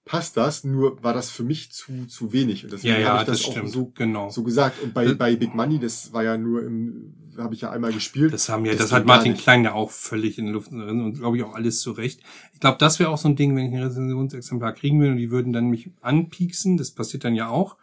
[0.03, 2.63] passt das, nur war das für mich zu, zu wenig.
[2.63, 4.29] Und deswegen ja, ja, habe ich das, das, auch stimmt, so, genau.
[4.29, 4.81] so gesagt.
[4.81, 7.93] Und bei, Das- bei Big Money, das war ja nur im, habe ich ja einmal
[7.93, 8.33] gespielt.
[8.33, 9.43] Das haben ja, Das das, hat Martin nicht.
[9.43, 12.21] Klein ja auch völlig in der Luft drin und glaube ich auch alles zurecht.
[12.53, 15.17] Ich glaube, das wäre auch so ein Ding, wenn ich ein Rezensionsexemplar kriegen würde und
[15.17, 17.77] die würden dann mich anpieksen, das passiert dann ja auch.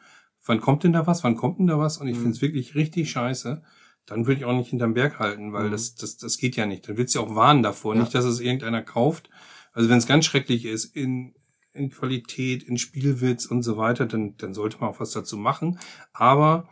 [0.45, 1.25] Wann kommt denn da was?
[1.25, 1.99] Wann kommt denn da was?
[1.99, 2.21] Und ich Mhm.
[2.23, 3.63] finde es wirklich richtig scheiße.
[4.07, 5.73] Dann würde ich auch nicht hinterm Berg halten, weil Mhm.
[5.73, 6.89] das, das, das geht ja nicht.
[6.89, 8.01] Dann willst du ja auch warnen davor, Ja.
[8.01, 9.29] nicht, dass es irgendeiner kauft.
[9.73, 11.35] Also wenn es ganz schrecklich ist, in,
[11.73, 15.79] in Qualität, in Spielwitz und so weiter, dann, dann sollte man auch was dazu machen.
[16.13, 16.69] Aber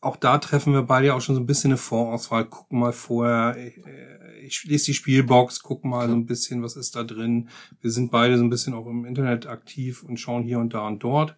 [0.00, 2.92] auch da treffen wir beide ja auch schon so ein bisschen eine Vorauswahl, gucken mal
[2.92, 7.04] vorher, ich, äh, ich lese die Spielbox, gucken mal so ein bisschen, was ist da
[7.04, 7.48] drin.
[7.80, 10.86] Wir sind beide so ein bisschen auch im Internet aktiv und schauen hier und da
[10.86, 11.36] und dort.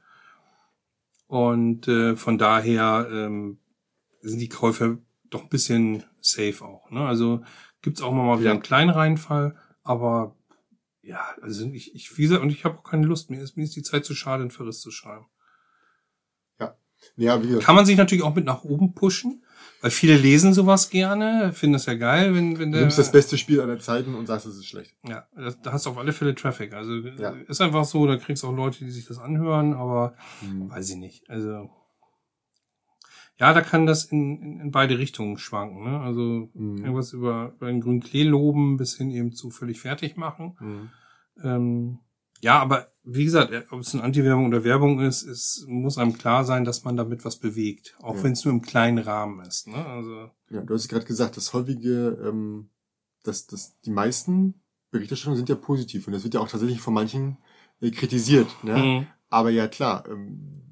[1.27, 3.59] Und äh, von daher ähm,
[4.23, 6.91] sind die Käufe doch ein bisschen safe auch.
[6.91, 7.07] Ne?
[7.07, 7.43] Also
[7.83, 10.37] gibt's auch mal wieder einen kleinen Reinfall, aber
[11.05, 13.65] ja, also ich, ich wie gesagt, und ich habe auch keine Lust, mir ist, mir
[13.65, 15.27] ist die Zeit zu schade, einen Verriss zu schreiben.
[16.59, 16.77] Ja.
[17.17, 19.45] ja wie Kann man sich natürlich auch mit nach oben pushen,
[19.81, 22.81] weil viele lesen sowas gerne, finden das ja geil, wenn, wenn du der.
[22.83, 24.97] nimmst das beste Spiel aller Zeiten und sagst, es ist schlecht.
[25.07, 26.73] Ja, das, da hast du auf alle Fälle Traffic.
[26.73, 27.31] Also Ja.
[27.49, 30.71] ist einfach so, da kriegst du auch Leute, die sich das anhören, aber Hm.
[30.71, 31.29] weiß ich nicht.
[31.29, 31.71] Also
[33.39, 35.85] ja, da kann das in, in, in beide Richtungen schwanken.
[35.85, 36.01] Ne?
[36.01, 36.79] Also Mhm.
[36.79, 40.57] irgendwas über, über den grünen Klee loben bis hin eben zu völlig fertig machen.
[40.59, 40.91] Hm.
[41.43, 41.99] Ähm,
[42.41, 46.13] ja, aber wie gesagt, äh, ob es eine Anti-Werbung oder Werbung ist, es muss einem
[46.13, 47.97] klar sein, dass man damit was bewegt.
[48.01, 48.23] Auch Ja.
[48.23, 49.67] wenn es nur im kleinen Rahmen ist.
[49.67, 49.85] Ne?
[49.85, 52.69] Also, Ja, du hast gerade gesagt, das häufige, ähm,
[53.25, 54.55] dass, dass die meisten
[54.91, 57.39] Berichterstattungen sind ja positiv und das wird ja auch tatsächlich von manchen
[57.81, 58.47] äh, kritisiert.
[58.63, 58.77] Ne?
[58.77, 59.07] mhm.
[59.29, 60.63] Aber ja klar, ähm,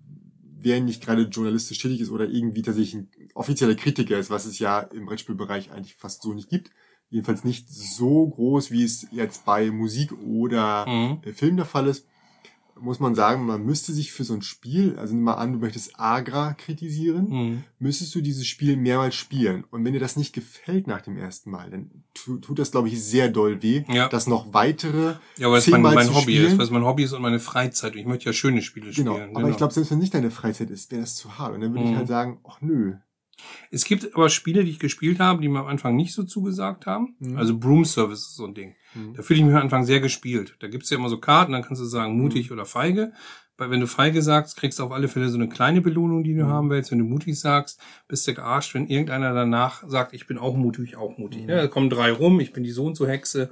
[0.62, 4.58] wer nicht gerade journalistisch tätig ist oder irgendwie tatsächlich ein offizieller Kritiker ist, was es
[4.58, 6.70] ja im Brettspielbereich eigentlich fast so nicht gibt,
[7.10, 11.18] jedenfalls nicht so groß, wie es jetzt bei Musik oder Mhm.
[11.24, 12.06] äh, Film der Fall ist,
[12.80, 15.58] muss man sagen, man müsste sich für so ein Spiel, also nimm mal an, du
[15.58, 17.64] möchtest Agra kritisieren, Mhm.
[17.78, 19.64] müsstest du dieses Spiel mehrmals spielen.
[19.70, 22.88] Und wenn dir das nicht gefällt nach dem ersten Mal, dann tu, tut das, glaube
[22.88, 24.08] ich, sehr doll weh, Ja.
[24.08, 26.46] dass noch weitere Ja, weil es mein, mein Hobby spielen.
[26.46, 27.92] ist, weil es mein Hobby ist und meine Freizeit.
[27.94, 29.36] Und ich möchte ja schöne Spiele Genau, spielen.
[29.36, 31.54] aber ich glaube, selbst wenn nicht deine Freizeit ist, wäre das zu hart.
[31.54, 31.90] Und dann würde Mhm.
[31.92, 32.94] ich halt sagen, ach nö.
[33.70, 36.86] Es gibt aber Spiele, die ich gespielt habe, die mir am Anfang nicht so zugesagt
[36.86, 37.16] haben.
[37.18, 37.36] Mhm.
[37.36, 38.74] Also Broom Service ist so ein Ding.
[38.94, 39.14] Mhm.
[39.14, 40.56] Da fühle ich mich am Anfang sehr gespielt.
[40.60, 42.54] Da gibt's ja immer so Karten, dann kannst du sagen mutig Mhm.
[42.54, 43.12] oder feige.
[43.58, 46.34] Weil wenn du feige sagst, kriegst du auf alle Fälle so eine kleine Belohnung, die
[46.34, 46.48] du Mhm.
[46.48, 46.90] haben willst.
[46.90, 50.96] Wenn du mutig sagst, bist du gearscht, wenn irgendeiner danach sagt, ich bin auch mutig,
[50.96, 51.42] auch mutig.
[51.44, 51.48] Mhm.
[51.50, 53.50] Ja, da kommen drei rum, ich bin die so und so Hexe,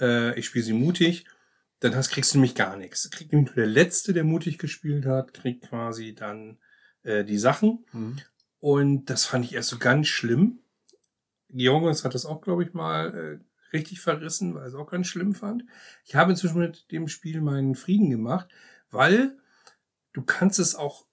[0.00, 1.26] äh, ich spiele sie mutig.
[1.78, 3.08] Dann hast, kriegst du nämlich gar nichts.
[3.10, 6.58] Kriegt nämlich nur der Letzte, der mutig gespielt hat, kriegt quasi dann
[7.04, 7.86] äh, die Sachen.
[7.92, 8.18] Mhm.
[8.58, 10.58] Und das fand ich erst so ganz schlimm.
[11.48, 15.06] Georgos hat das auch, glaube ich, mal äh, richtig verrissen, weil er es auch ganz
[15.06, 15.64] schlimm fand.
[16.04, 18.48] Ich habe inzwischen mit dem Spiel meinen Frieden gemacht,
[18.90, 19.36] weil
[20.12, 21.06] du kannst es auch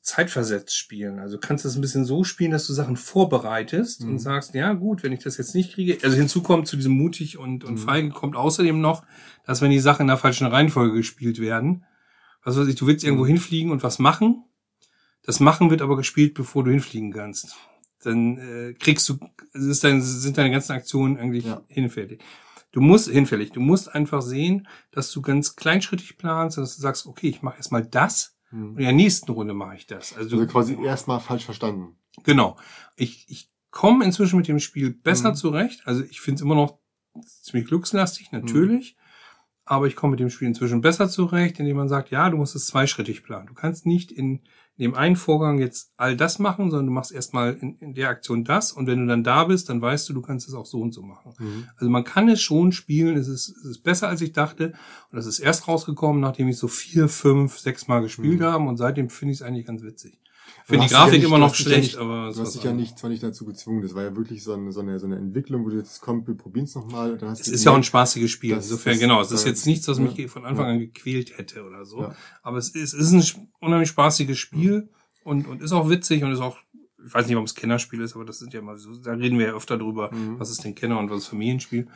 [0.00, 1.18] zeitversetzt spielen.
[1.18, 4.10] Also du kannst es ein bisschen so spielen, dass du Sachen vorbereitest Mhm.
[4.10, 5.98] und sagst, ja gut, wenn ich das jetzt nicht kriege.
[6.02, 7.78] Also hinzu kommt zu diesem mutig und, und Mhm.
[7.78, 9.04] feige kommt außerdem noch,
[9.44, 11.84] dass wenn die Sachen in der falschen Reihenfolge gespielt werden,
[12.44, 13.28] was weiß ich, du willst irgendwo Mhm.
[13.28, 14.44] hinfliegen und was machen.
[15.24, 17.54] Das Machen wird aber gespielt, bevor du hinfliegen kannst.
[18.02, 19.18] Dann äh, kriegst du,
[19.52, 21.62] ist dein, sind deine ganzen Aktionen eigentlich Ja.
[21.68, 22.20] hinfällig.
[22.72, 27.06] Du musst hinfällig, du musst einfach sehen, dass du ganz kleinschrittig planst, dass du sagst,
[27.06, 28.78] okay, ich mache erstmal das und Mhm.
[28.78, 30.16] in der nächsten Runde mache ich das.
[30.16, 31.96] Also, Also quasi erstmal falsch verstanden.
[32.24, 32.56] genau.
[32.96, 35.34] Ich, ich komme inzwischen mit dem Spiel besser Mhm.
[35.36, 35.82] zurecht.
[35.86, 36.78] Also ich finde es immer noch
[37.26, 38.96] ziemlich glückslastig, natürlich.
[39.64, 42.56] Aber ich komme mit dem Spiel inzwischen besser zurecht, indem man sagt, ja, du musst
[42.56, 43.46] es zweischrittig planen.
[43.46, 44.40] Du kannst nicht in,
[44.78, 48.44] dem einen Vorgang jetzt all das machen, sondern du machst erstmal in, in der Aktion
[48.44, 50.80] das und wenn du dann da bist, dann weißt du, du kannst es auch so
[50.80, 51.34] und so machen.
[51.38, 51.68] Mhm.
[51.76, 54.72] Also man kann es schon spielen, es ist, es ist besser als ich dachte
[55.10, 58.44] und das ist erst rausgekommen, nachdem ich so vier, fünf, sechs Mal gespielt Mhm.
[58.44, 60.18] habe und seitdem finde ich es eigentlich ganz witzig.
[60.64, 62.54] Finde die dich ja Grafik nicht- immer noch dich ja schlecht, nicht- aber Du hast
[62.54, 64.98] dich ja nicht, zwar nicht dazu gezwungen, das war ja wirklich so eine, so eine,
[64.98, 67.18] so eine Entwicklung, wo du jetzt komm, wir probieren es nochmal.
[67.32, 68.54] Es ist ja auch ein spaßiges Spiel.
[68.54, 69.20] Insofern, genau.
[69.20, 70.04] Es ist jetzt nichts, was ja.
[70.04, 70.72] mich von Anfang Ja.
[70.72, 72.00] an gequält hätte oder so.
[72.02, 72.14] Ja.
[72.42, 74.88] Aber es ist, es ist ein unheimlich spaßiges Spiel
[75.24, 76.56] und, und ist auch witzig und ist auch,
[77.04, 79.38] ich weiß nicht, warum es Kennerspiel ist, aber das sind ja mal so, da reden
[79.38, 80.38] wir ja öfter drüber, Mhm.
[80.38, 81.88] was ist denn Kenner und was ist Familienspiel.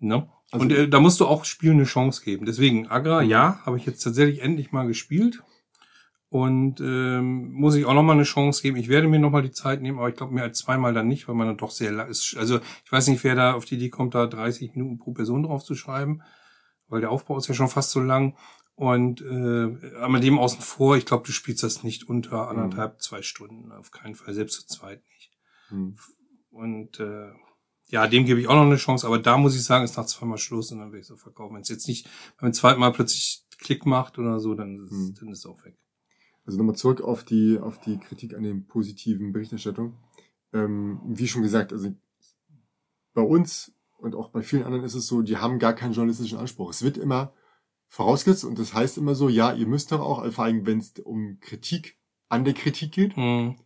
[0.00, 0.28] Ne?
[0.52, 2.46] Also- und äh, da musst du auch Spielen eine Chance geben.
[2.46, 3.28] Deswegen, Agra, Mhm.
[3.30, 5.42] ja, habe ich jetzt tatsächlich endlich mal gespielt.
[6.30, 8.76] Und ähm, muss ich auch noch mal eine Chance geben.
[8.76, 11.08] Ich werde mir noch mal die Zeit nehmen, aber ich glaube mehr als zweimal dann
[11.08, 12.36] nicht, weil man dann doch sehr lang ist.
[12.36, 15.44] Also ich weiß nicht, wer da auf die Idee kommt, da 30 Minuten pro Person
[15.44, 16.20] drauf zu schreiben,
[16.86, 18.36] weil der Aufbau ist ja schon fast so lang.
[18.74, 23.22] Und äh, aber dem außen vor, ich glaube, du spielst das nicht unter anderthalb, zwei
[23.22, 23.72] Stunden.
[23.72, 25.30] Auf keinen Fall, selbst zu zweit nicht.
[25.70, 25.96] Mhm.
[26.50, 27.30] Und äh,
[27.86, 30.04] ja, dem gebe ich auch noch eine Chance, aber da muss ich sagen, ist nach
[30.04, 31.54] zweimal Schluss und dann will ich so verkaufen.
[31.54, 32.06] Wenn es jetzt nicht
[32.38, 35.14] beim zweiten Mal plötzlich Klick macht oder so, dann ist, Hm.
[35.18, 35.76] dann ist es auch weg.
[36.48, 39.98] Also nochmal zurück auf die, auf die Kritik an den positiven Berichterstattung.
[40.54, 41.94] Ähm, wie schon gesagt, also
[43.12, 46.38] bei uns und auch bei vielen anderen ist es so, die haben gar keinen journalistischen
[46.38, 46.70] Anspruch.
[46.70, 47.34] Es wird immer
[47.88, 50.94] vorausgesetzt und das heißt immer so, ja, ihr müsst doch auch, vor allem wenn es
[51.04, 51.98] um Kritik
[52.30, 53.56] an der Kritik geht, Hm.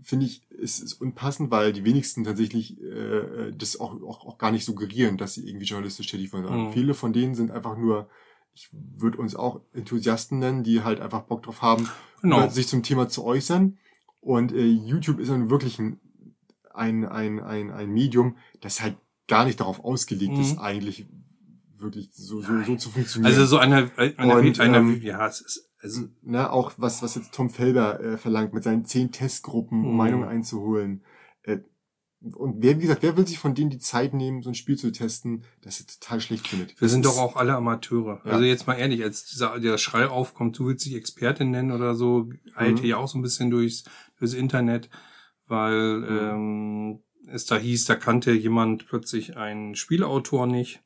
[0.00, 4.52] finde ich, ist es unpassend, weil die wenigsten tatsächlich äh, das auch, auch, auch gar
[4.52, 6.68] nicht suggerieren, dass sie irgendwie journalistisch tätig waren.
[6.68, 6.72] Mhm.
[6.72, 8.08] Viele von denen sind einfach nur,
[8.54, 11.88] ich würde uns auch Enthusiasten nennen, die halt einfach Bock drauf haben,
[12.22, 12.48] Genau.
[12.48, 13.78] sich zum Thema zu äußern.
[14.20, 16.00] Und äh, YouTube ist dann wirklich ein,
[16.72, 20.40] ein, ein, ein, ein Medium, das halt gar nicht darauf ausgelegt Mhm.
[20.40, 21.06] ist, eigentlich
[21.78, 23.32] wirklich so, so, so zu funktionieren.
[23.32, 27.16] Also so eine, eine, Und, eine, ähm, ja, es ist, also, ne, auch was, was
[27.16, 29.96] jetzt Tom Felber äh, verlangt, mit seinen zehn Testgruppen, um Mhm.
[29.96, 31.02] Meinungen einzuholen.
[31.42, 31.58] Äh,
[32.34, 34.76] und wer, wie gesagt, wer will sich von denen die Zeit nehmen, so ein Spiel
[34.78, 36.80] zu testen, das ist total schlecht findet.
[36.80, 38.20] Wir sind Das doch auch alle Amateure.
[38.24, 38.32] Ja.
[38.32, 41.94] Also jetzt mal ehrlich, als dieser, der Schrei aufkommt, du willst dich Expertin nennen oder
[41.94, 42.88] so, eilte Mhm.
[42.88, 43.84] ja auch so ein bisschen durchs,
[44.18, 44.88] durchs Internet,
[45.46, 46.06] weil Mhm.
[46.08, 50.80] ähm, es da hieß, da kannte jemand plötzlich einen Spielautor nicht.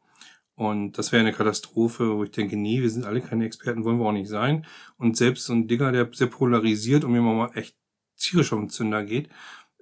[0.55, 3.99] Und das wäre eine Katastrophe, wo ich denke, nee, wir sind alle keine Experten, wollen
[3.99, 4.65] wir auch nicht sein.
[4.97, 7.77] Und selbst so ein Digger, der sehr polarisiert und mir mal echt
[8.17, 9.29] tierisch auf den Zünder geht,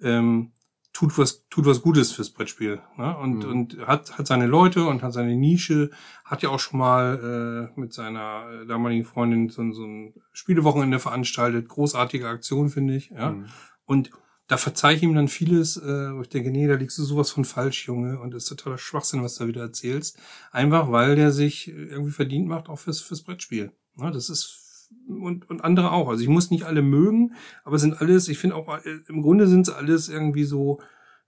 [0.02, 0.50] ähm,
[0.94, 2.80] tut was, tut was Gutes fürs Brettspiel.
[2.96, 3.14] Ne?
[3.18, 3.50] Und, Mhm.
[3.50, 5.90] und hat, hat seine Leute und hat seine Nische,
[6.24, 10.14] hat ja auch schon mal äh, mit seiner äh, damaligen Freundin so, ein- so ein
[10.32, 11.68] Spielewochenende veranstaltet.
[11.68, 13.10] Großartige Aktion, finde ich.
[13.10, 13.32] Ja?
[13.32, 13.46] Mhm.
[13.84, 14.10] Und
[14.46, 17.30] da verzeih ich ihm dann vieles, äh, wo ich denke, nee, da liegst du sowas
[17.30, 20.18] von falsch, Junge, und das ist totaler Schwachsinn, was du da wieder erzählst.
[20.52, 23.72] Einfach, weil der sich irgendwie verdient macht, auch fürs, fürs Brettspiel.
[23.96, 24.60] Ne, das ist
[25.08, 26.08] und, und andere auch.
[26.08, 29.22] Also ich muss nicht alle mögen, aber es sind alles, ich finde auch, äh, im
[29.22, 30.80] Grunde sind es alles irgendwie so,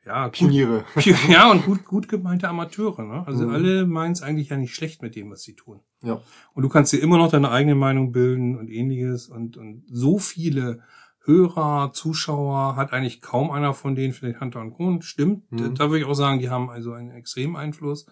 [0.05, 0.85] ja, gut, Pioniere.
[1.29, 3.03] ja, und gut, gut gemeinte Amateure.
[3.05, 3.27] Ne?
[3.27, 3.53] Also Mhm.
[3.53, 5.81] alle meinen es eigentlich ja nicht schlecht mit dem, was sie tun.
[6.03, 6.21] Ja.
[6.55, 9.29] Und du kannst dir immer noch deine eigene Meinung bilden und ähnliches.
[9.29, 10.81] Und, und so viele
[11.25, 15.51] Hörer, Zuschauer hat eigentlich kaum einer von denen, vielleicht Hunter und Grund, stimmt.
[15.51, 15.75] Mhm.
[15.75, 18.07] Da würde ich auch sagen, die haben also einen extremen Einfluss.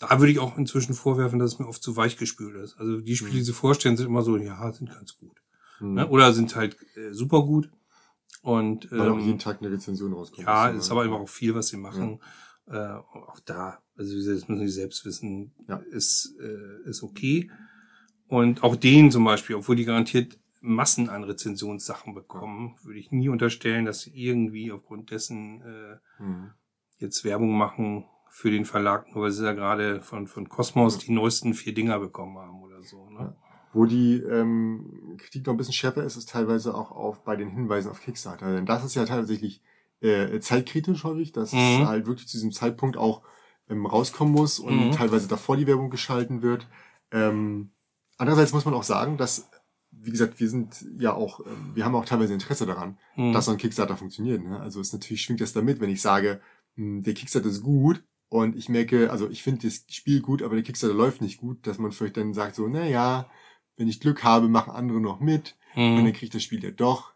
[0.00, 2.76] Da würde ich auch inzwischen vorwerfen, dass es mir oft zu weich gespült ist.
[2.78, 3.36] Also die Spiele, Mhm.
[3.38, 5.36] die sie vorstellen, sind immer so, ja, sind ganz gut.
[5.80, 5.94] Mhm.
[5.94, 6.08] Ne?
[6.08, 7.70] Oder sind halt äh, super gut.
[8.42, 10.46] Und Weil auch ähm, jeden Tag eine Rezension rauskommt.
[10.46, 12.20] ja, ist aber immer auch viel, was sie machen.
[12.66, 15.76] Äh, auch da, also das müssen sie selbst wissen, Ja.
[15.90, 17.50] ist, äh, ist okay.
[18.26, 23.28] Und auch denen zum Beispiel, obwohl die garantiert Massen an Rezensionssachen bekommen, würde ich nie
[23.28, 26.50] unterstellen, dass sie irgendwie aufgrund dessen äh, Mhm.
[26.98, 28.04] jetzt Werbung machen
[28.36, 32.00] für den Verlag, nur weil sie ja gerade von, von Cosmos die neuesten vier Dinger
[32.00, 33.08] bekommen haben oder so.
[33.08, 33.36] Ne?
[33.72, 37.48] Wo die ähm, Kritik noch ein bisschen schärfer ist, ist teilweise auch auf bei den
[37.48, 38.52] Hinweisen auf Kickstarter.
[38.52, 39.62] Denn das ist ja tatsächlich
[40.00, 41.58] äh, zeitkritisch häufig, dass Mhm.
[41.60, 43.22] es halt wirklich zu diesem Zeitpunkt auch
[43.68, 44.90] ähm, rauskommen muss und Mhm.
[44.90, 46.66] teilweise davor die Werbung geschalten wird.
[47.12, 47.70] Ähm,
[48.18, 49.48] andererseits muss man auch sagen, dass,
[49.92, 53.32] wie gesagt, wir sind ja auch, ähm, wir haben auch teilweise Interesse daran, Mhm.
[53.32, 54.42] dass so ein Kickstarter funktioniert.
[54.42, 54.58] Ne?
[54.58, 56.40] Also es natürlich schwingt das damit, wenn ich sage,
[56.74, 60.54] mh, der Kickstarter ist gut und ich merke, also ich finde das Spiel gut, aber
[60.54, 63.28] der Kickstarter läuft nicht gut, dass man vielleicht dann sagt so, na ja,
[63.76, 66.04] wenn ich Glück habe, machen andere noch mit und Mhm.
[66.04, 67.12] dann kriegt das Spiel ja doch.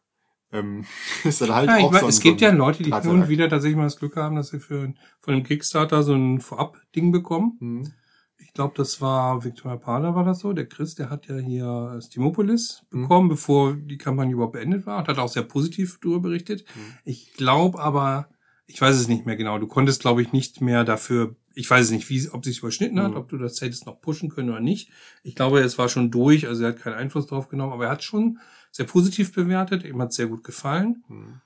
[0.50, 0.84] Ähm,
[1.24, 3.28] ist dann halt Ja, ich auch mein, so es gibt so ja Leute, die und
[3.28, 7.12] wieder tatsächlich mal das Glück haben, dass sie für von einem Kickstarter so ein Vorab-Ding
[7.12, 7.56] bekommen.
[7.60, 7.92] Hm,
[8.40, 10.52] Ich glaube, das war Victoria Parler war das so.
[10.52, 13.02] Der Chris, der hat ja hier Steamopolis Mhm.
[13.02, 14.98] bekommen, bevor die Kampagne überhaupt beendet war.
[15.00, 16.64] Und hat auch sehr positiv darüber berichtet.
[16.74, 16.80] Mhm.
[17.04, 18.28] Ich glaube aber,
[18.70, 19.58] ich weiß es nicht mehr genau.
[19.58, 23.00] Du konntest, glaube ich, nicht mehr dafür, ich weiß es nicht, wie, ob sich überschnitten
[23.02, 23.16] hat, Mhm.
[23.16, 24.90] ob du das hättest noch pushen können oder nicht.
[25.24, 27.90] Ich glaube, es war schon durch, also er hat keinen Einfluss drauf genommen, aber er
[27.90, 28.38] hat schon
[28.70, 29.84] sehr positiv bewertet.
[29.84, 31.02] Ihm hat sehr gut gefallen.
[31.08, 31.40] hm.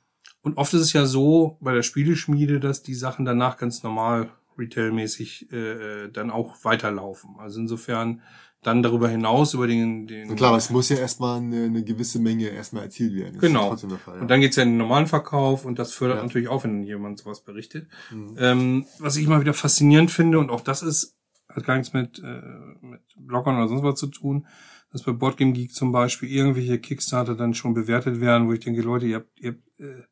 [0.44, 4.28] Und oft ist es ja so bei der Spieleschmiede, dass die Sachen danach ganz normal
[4.58, 7.36] retailmäßig äh, dann auch weiterlaufen.
[7.38, 8.22] Also insofern
[8.62, 12.20] dann darüber hinaus über den, den Und klar, es muss ja erstmal eine, eine gewisse
[12.20, 13.34] Menge erstmal erzielt werden.
[13.34, 13.76] Das Genau.
[13.76, 14.20] Fall, ja.
[14.20, 16.22] und dann geht's ja in den normalen Verkauf und das fördert Ja.
[16.22, 17.88] natürlich auch, wenn jemand sowas berichtet.
[18.10, 18.36] Hm.
[18.38, 21.16] Ähm, was ich mal wieder faszinierend finde, und auch das ist,
[21.48, 22.40] hat gar nichts mit, äh,
[22.80, 24.46] mit Bloggern oder sonst was zu tun,
[24.92, 28.82] dass bei Boardgame Geek zum Beispiel irgendwelche Kickstarter dann schon bewertet werden, wo ich denke,
[28.82, 30.02] Leute, ihr habt, ihr habt, äh,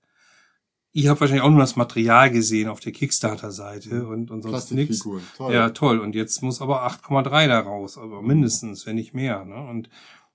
[0.93, 5.07] ihr habt wahrscheinlich auch nur das Material gesehen auf der Kickstarter-Seite und, und sonst nichts.
[5.39, 6.01] Ja, toll.
[6.01, 9.45] Und jetzt muss aber 8,3 da raus, aber mindestens, wenn nicht mehr.
[9.45, 9.69] Ne?
[9.69, 9.89] Und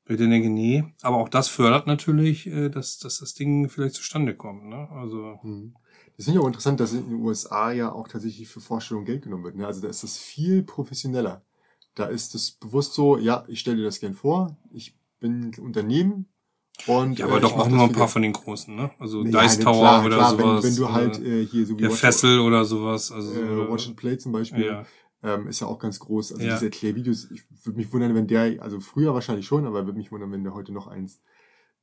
[0.08, 4.36] ich denke, nee, aber auch das fördert natürlich, äh, dass, dass das Ding vielleicht zustande
[4.36, 4.65] kommt.
[4.65, 4.88] Ne?
[4.91, 5.74] Also Hm.
[6.15, 9.24] Das finde ich auch interessant, dass in den USA ja auch tatsächlich für Vorstellungen Geld
[9.24, 9.56] genommen wird.
[9.56, 9.68] Ne?
[9.68, 11.44] Also da ist das viel professioneller.
[11.94, 15.63] Da ist es bewusst so, ja, ich stelle dir das gern vor, ich bin ein
[15.63, 16.28] Unternehmen
[16.88, 18.91] und Ja, aber äh, doch auch nur ein paar von den großen, ne?
[18.99, 20.63] Also Ja, Dice ne, Tower klar, oder klar, sowas.
[20.63, 23.11] Wenn, wenn du halt äh, äh, hier so wie der Watch, Fessel oder sowas.
[23.11, 24.85] Also äh, Watch and Play zum Beispiel, ja.
[25.23, 26.33] ähm, ist ja auch ganz groß.
[26.33, 26.53] Also Ja.
[26.53, 30.11] diese Erklärvideos, ich würde mich wundern, wenn der, also früher wahrscheinlich schon, aber würde mich
[30.11, 31.21] wundern, wenn der heute noch eins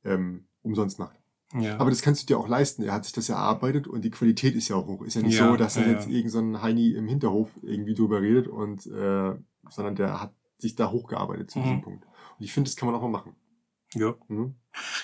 [0.03, 1.17] ähm, umsonst macht.
[1.59, 1.77] ja.
[1.77, 2.83] Aber das kannst du dir auch leisten.
[2.83, 5.01] Er hat sich das ja erarbeitet und die Qualität ist ja auch hoch.
[5.03, 6.13] Ist ja nicht Ja, so, dass er ja, jetzt ja.
[6.15, 9.33] irgend so ein Heini im Hinterhof irgendwie drüber redet und äh,
[9.69, 11.81] sondern der hat sich da hochgearbeitet zu diesem Mhm.
[11.81, 12.05] Punkt.
[12.05, 13.35] Und ich finde, das kann man auch mal machen.
[13.95, 14.15] Ja.
[14.27, 14.55] Mhm.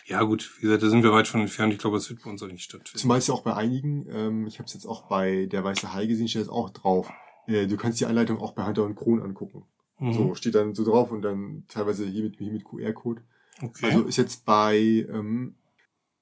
[0.06, 1.74] ja, gut, wie gesagt, da sind wir weit von entfernt.
[1.74, 2.98] Ich glaube, das wird bei uns auch nicht stattfinden.
[3.00, 5.94] Zumal es ja auch bei einigen, ähm, ich habe es jetzt auch bei der Weiße
[5.94, 7.12] Hai gesehen, steht das auch drauf.
[7.48, 9.64] Äh, du kannst die Anleitung auch bei Hunter und Kron angucken.
[10.00, 10.14] Mhm.
[10.14, 13.22] So, steht dann so drauf und dann teilweise hier mit, hier mit QR-Code.
[13.62, 13.86] Okay.
[13.86, 15.56] Also ist jetzt bei ähm,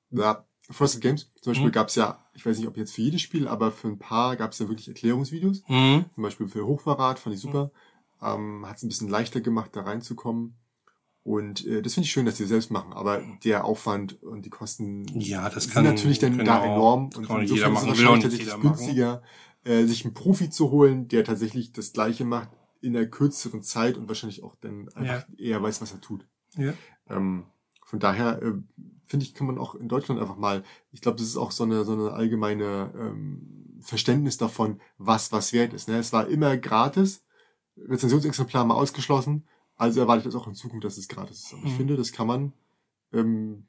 [0.09, 1.71] ja, Frosted Games zum Beispiel Mhm.
[1.73, 4.59] gab's ja, ich weiß nicht, ob jetzt für jedes Spiel, aber für ein paar gab's
[4.59, 5.63] ja wirklich Erklärungsvideos.
[5.67, 6.05] mhm.
[6.13, 7.71] Zum Beispiel für Hochverrat, fand ich super.
[8.21, 10.55] Ähm, Hat es ein bisschen leichter gemacht, da reinzukommen.
[11.27, 12.93] Und äh, das finde ich schön, dass sie das selbst machen.
[12.93, 17.09] Aber der Aufwand und die Kosten Ja, das sind kann natürlich dann da genau, enorm.
[17.09, 19.21] das Und kann insofern jeder ist es machen, will auch wahrscheinlich tatsächlich günstiger,
[19.65, 22.47] äh, sich einen Profi zu holen, der tatsächlich das Gleiche macht
[22.79, 26.25] in einer kürzeren Zeit und wahrscheinlich auch dann einfach eher weiß, was er tut.
[26.55, 26.73] Ja.
[27.09, 27.43] Ähm,
[27.83, 28.53] von daher äh,
[29.05, 30.63] finde ich, kann man auch in Deutschland einfach mal,
[30.93, 35.51] ich glaube, das ist auch so eine, so eine allgemeine ähm, Verständnis davon, was was
[35.51, 35.89] wert ist.
[35.89, 35.97] Ne?
[35.97, 37.25] Es war immer gratis,
[37.75, 39.45] Rezensionsexemplar mal ausgeschlossen,
[39.77, 41.53] also erwarte ich das auch in Zukunft, dass es gratis ist.
[41.63, 41.77] Ich Mhm.
[41.77, 42.53] finde, das kann man
[43.13, 43.67] ähm,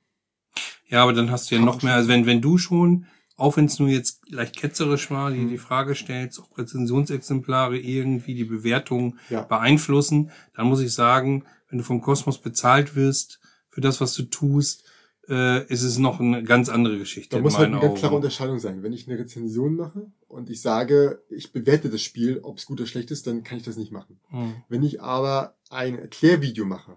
[0.88, 3.66] Ja, aber dann hast du ja noch mehr, also wenn, wenn du schon, auch wenn
[3.66, 5.48] es nur jetzt leicht ketzerisch war, die Mhm.
[5.50, 9.42] die Frage stellst, ob Rezensionsexemplare irgendwie die Bewertung Ja.
[9.42, 14.22] beeinflussen, dann muss ich sagen, wenn du vom Kosmos bezahlt wirst für das, was du
[14.24, 14.84] tust,
[15.28, 17.32] äh, ist es noch eine ganz andere Geschichte.
[17.32, 18.22] Da in muss halt eine ganz klare Augen.
[18.24, 18.82] Unterscheidung sein.
[18.82, 22.80] Wenn ich eine Rezension mache und ich sage, ich bewerte das Spiel, ob es gut
[22.80, 24.18] oder schlecht ist, dann kann ich das nicht machen.
[24.30, 24.54] Mhm.
[24.70, 26.96] Wenn ich aber ein Erklärvideo mache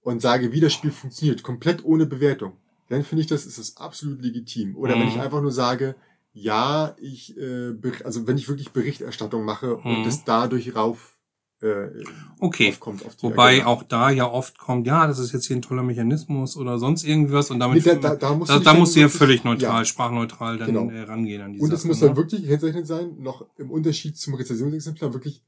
[0.00, 2.56] und sage, wie das Spiel funktioniert, komplett ohne Bewertung,
[2.88, 4.76] dann finde ich, das ist das absolut legitim.
[4.76, 5.08] Oder wenn Mhm.
[5.08, 5.94] ich einfach nur sage,
[6.34, 10.06] ja, ich, äh, also wenn ich wirklich Berichterstattung mache und Mhm.
[10.06, 11.16] es dadurch rauf
[11.60, 11.90] äh,
[12.40, 12.74] Okay.
[13.20, 13.66] Wobei Agenda.
[13.68, 17.04] auch da ja oft kommt, ja, das ist jetzt hier ein toller Mechanismus oder sonst
[17.04, 19.44] irgendwas und Nee, damit da, da, da musst da, dich da musst du ja völlig
[19.44, 19.84] neutral, Ja.
[19.84, 20.90] sprachneutral dann Genau.
[20.90, 22.08] äh, rangehen an die Und es muss ne?
[22.08, 25.44] dann wirklich gekennzeichnet sein, noch im Unterschied zum Rezensionsexemplar wirklich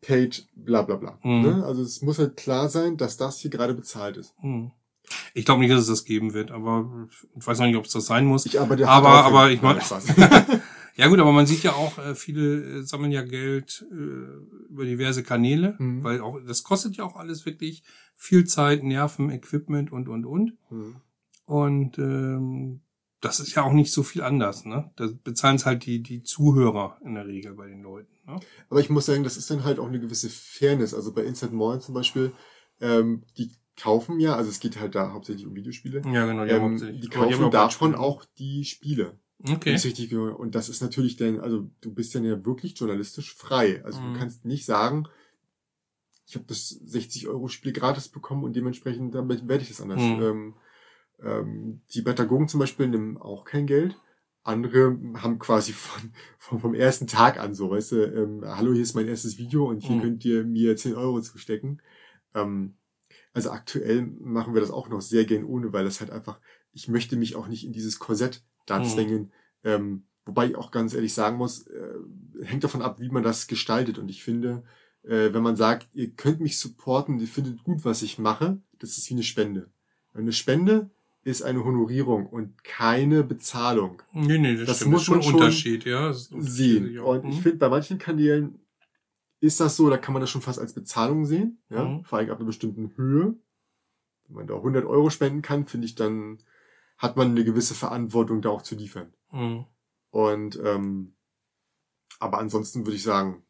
[0.00, 1.18] Page bla bla bla.
[1.22, 1.42] Mhm.
[1.42, 1.64] Ne?
[1.64, 4.34] Also es muss halt klar sein, dass das hier gerade bezahlt ist.
[4.40, 4.70] Hm.
[5.34, 7.08] Ich glaube nicht, dass es das geben wird, aber
[7.38, 8.44] ich weiß noch nicht, ob es das sein muss.
[8.46, 10.06] Ich arbeite Aber- hart aber ich mein- Nein, Spaß.
[10.96, 14.84] Ja gut, aber man sieht ja auch, äh, viele äh, sammeln ja Geld äh, über
[14.84, 16.02] diverse Kanäle, Mhm.
[16.02, 17.84] weil auch das kostet ja auch alles wirklich
[18.16, 20.54] viel Zeit, Nerven, Equipment und und und.
[20.70, 20.96] Hm.
[21.46, 22.80] Und ähm,
[23.20, 24.90] das ist ja auch nicht so viel anders, ne?
[24.96, 28.14] Da bezahlen es halt die die Zuhörer in der Regel bei den Leuten.
[28.26, 28.38] Ne?
[28.70, 30.94] Aber ich muss sagen, das ist dann halt auch eine gewisse Fairness.
[30.94, 32.32] Also bei Inside Mall zum Beispiel,
[32.80, 36.02] ähm, die kaufen ja, also es geht halt da hauptsächlich um Videospiele.
[36.12, 36.44] Ja, genau.
[36.44, 39.18] Die, Ähm, die aber haben kaufen davon auch die Spiele.
[39.48, 39.74] Okay.
[39.74, 40.14] richtig.
[40.14, 43.84] Und das ist natürlich dann, also du bist dann ja wirklich journalistisch frei.
[43.84, 44.12] Also Mhm.
[44.14, 45.06] du kannst nicht sagen,
[46.26, 50.02] ich habe das 60 Euro Spiel gratis bekommen und dementsprechend damit werde ich das anders.
[50.02, 50.22] Mhm.
[50.22, 50.54] Ähm,
[51.22, 53.96] ähm, die Pädagogen zum Beispiel nehmen auch kein Geld.
[54.44, 58.82] Andere haben quasi von, von vom ersten Tag an so, weißt du, ähm, hallo, hier
[58.82, 60.00] ist mein erstes Video und hier Mhm.
[60.00, 61.82] könnt ihr mir 10 Euro zustecken.
[62.34, 62.74] Ähm,
[63.32, 66.40] also aktuell machen wir das auch noch sehr gern ohne, weil das halt einfach,
[66.72, 68.84] ich möchte mich auch nicht in dieses Korsett da Mhm.
[68.84, 69.32] zwängen.
[69.64, 71.94] Ähm, wobei ich auch ganz ehrlich sagen muss, äh,
[72.42, 73.98] hängt davon ab, wie man das gestaltet.
[73.98, 74.64] Und ich finde,
[75.02, 78.98] äh, wenn man sagt, ihr könnt mich supporten, ihr findet gut, was ich mache, das
[78.98, 79.70] ist wie eine Spende.
[80.14, 80.90] Eine Spende
[81.28, 84.92] ist eine Honorierung und keine Bezahlung Nee, nee, das, Das stimmt.
[84.92, 86.12] muss das ist schon man ein schon Unterschied, ja.
[86.12, 86.98] Sehen.
[87.00, 87.40] Und ich Mhm.
[87.42, 88.60] finde, bei manchen Kanälen
[89.40, 92.04] ist das so, da kann man das schon fast als Bezahlung sehen, ja, Mhm.
[92.04, 93.34] vor allem ab einer bestimmten Höhe.
[94.26, 96.38] Wenn man da 100 Euro spenden kann, finde ich, dann
[96.96, 99.12] hat man eine gewisse Verantwortung, da auch zu liefern.
[99.32, 99.64] Mhm.
[100.10, 101.14] Und ähm,
[102.18, 103.42] aber ansonsten würde ich sagen,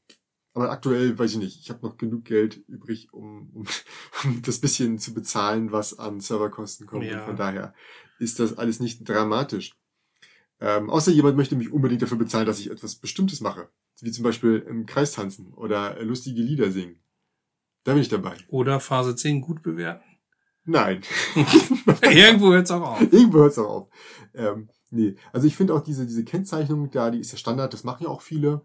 [0.58, 3.66] aber aktuell weiß ich nicht, ich habe noch genug Geld übrig, um, um,
[4.24, 7.04] um das bisschen zu bezahlen, was an Serverkosten kommt.
[7.04, 7.20] Ja.
[7.20, 7.74] Und von daher
[8.18, 9.76] ist das alles nicht dramatisch.
[10.60, 13.68] Ähm, außer jemand möchte mich unbedingt dafür bezahlen, dass ich etwas Bestimmtes mache.
[14.00, 16.98] Wie zum Beispiel im Kreis tanzen oder lustige Lieder singen.
[17.84, 18.36] Da bin ich dabei.
[18.48, 20.04] Oder Phase 10 gut bewerten.
[20.64, 21.02] Nein.
[22.02, 23.00] Irgendwo hört's auch auf.
[23.00, 23.88] Irgendwo hört es auch auf.
[24.34, 27.84] Ähm, nee, also ich finde auch diese, diese Kennzeichnung da, die ist ja Standard, das
[27.84, 28.62] machen ja auch viele.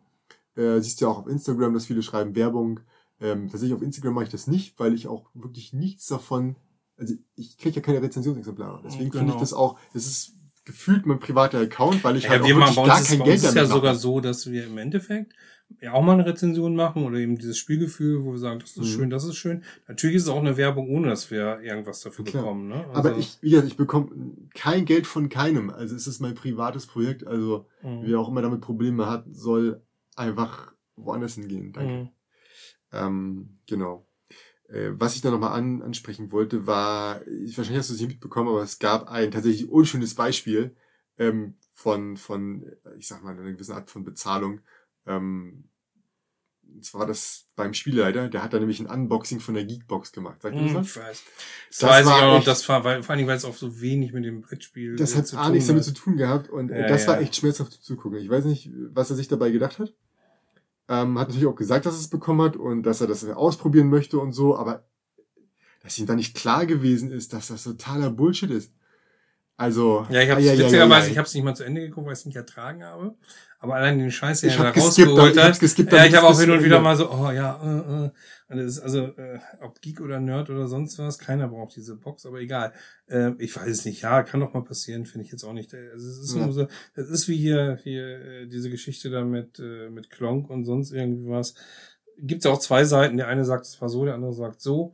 [0.56, 2.80] Äh, siehst du ja auch auf Instagram, dass viele schreiben Werbung.
[3.20, 6.56] Ähm, tatsächlich auf Instagram mache ich das nicht, weil ich auch wirklich nichts davon,
[6.98, 8.82] also ich kriege ja keine Rezensionsexemplare.
[8.84, 9.34] Deswegen finde Genau.
[9.36, 10.34] ich das auch, das ist
[10.66, 13.04] gefühlt mein privater Account, weil ich Ja, halt auch wir machen wirklich bei gar uns,
[13.06, 14.02] ist, kein Geld uns ist damit ja sogar mache.
[14.02, 15.34] so, dass wir im Endeffekt
[15.82, 18.78] ja auch mal eine Rezension machen oder eben dieses Spielgefühl, wo wir sagen, das ist
[18.80, 18.86] Mhm.
[18.86, 19.64] schön, das ist schön.
[19.88, 22.44] Natürlich ist es auch eine Werbung, ohne dass wir irgendwas dafür Klar.
[22.44, 22.68] bekommen.
[22.70, 22.76] Ne?
[22.76, 24.10] Also, Aber ich, wie gesagt, ich bekomme
[24.54, 25.70] kein Geld von keinem.
[25.70, 27.26] Also es ist mein privates Projekt.
[27.28, 28.02] Also Mhm.
[28.04, 29.82] wer auch immer damit Probleme hat, soll
[30.18, 31.74] einfach woanders hingehen.
[31.74, 31.94] Danke.
[31.94, 32.10] Mhm.
[32.92, 34.08] Ähm, genau.
[34.70, 38.10] Äh, was ich da nochmal an, ansprechen wollte, war, ich, wahrscheinlich hast du es nicht
[38.10, 40.76] mitbekommen, aber es gab ein tatsächlich unschönes Beispiel
[41.18, 42.66] ähm, von, von,
[42.98, 44.62] ich sag mal, einer gewissen Art von Bezahlung.
[45.06, 45.66] Ähm,
[46.76, 50.12] und zwar war das beim Spielleiter, der hat da nämlich ein Unboxing von der Geekbox
[50.12, 50.42] gemacht.
[50.42, 50.88] Sagt ihr das Mhm, was?
[50.88, 51.24] ich weiß.
[51.70, 53.46] Das, Das weiß ich war auch noch, echt- das war, weil, vor allem, weil es
[53.46, 56.18] auch so wenig mit dem Brettspiel Das hat zu A tun nichts damit zu tun
[56.18, 57.22] gehabt und Ja, das war ja.
[57.22, 58.18] echt schmerzhaft zuzugucken.
[58.20, 59.94] Ich weiß nicht, was er sich dabei gedacht hat.
[60.90, 63.90] Ähm, hat natürlich auch gesagt, dass er es bekommen hat und dass er das ausprobieren
[63.90, 64.84] möchte und so, aber
[65.82, 68.74] dass ihm da nicht klar gewesen ist, dass das totaler Bullshit ist.
[69.56, 72.06] Also, Ja, ich habe ai, ai, witzigerweise, ich habe es nicht mal zu Ende geguckt,
[72.06, 73.16] weil ich es nicht ertragen habe.
[73.64, 75.62] Aber allein den Scheiß, den Ich er da rausgeholt ich hat.
[75.90, 78.12] Ja, ich habe es auch hin und wieder mal so, oh ja,
[78.50, 78.62] äh, äh.
[78.84, 82.74] also, äh, ob Geek oder Nerd oder sonst was, keiner braucht diese Box, aber egal.
[83.08, 84.02] Äh, ich weiß es nicht.
[84.02, 85.74] Ja, kann doch mal passieren, finde ich jetzt auch nicht.
[85.74, 86.44] Also es ist ja.
[86.44, 90.50] nur so, das ist wie hier, hier äh, diese Geschichte da mit, äh, mit Klonk
[90.50, 91.56] und sonst irgendwie was.
[92.18, 93.16] Gibt ja auch zwei Seiten.
[93.16, 94.94] Der eine sagt, es war so, der andere sagt so.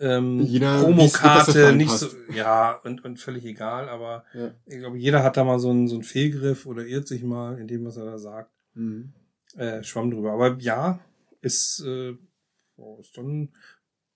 [0.00, 4.52] Ähm, jeder, Promokarte, nicht so, ja, und, und völlig egal, aber ja.
[4.66, 7.58] ich glaube, jeder hat da mal so einen, so einen Fehlgriff oder irrt sich mal
[7.58, 8.52] in dem, was er da sagt.
[8.74, 9.12] Mhm.
[9.56, 10.32] Äh, schwamm drüber.
[10.32, 11.00] Aber ja,
[11.40, 12.12] ist, äh,
[13.00, 13.50] ist dann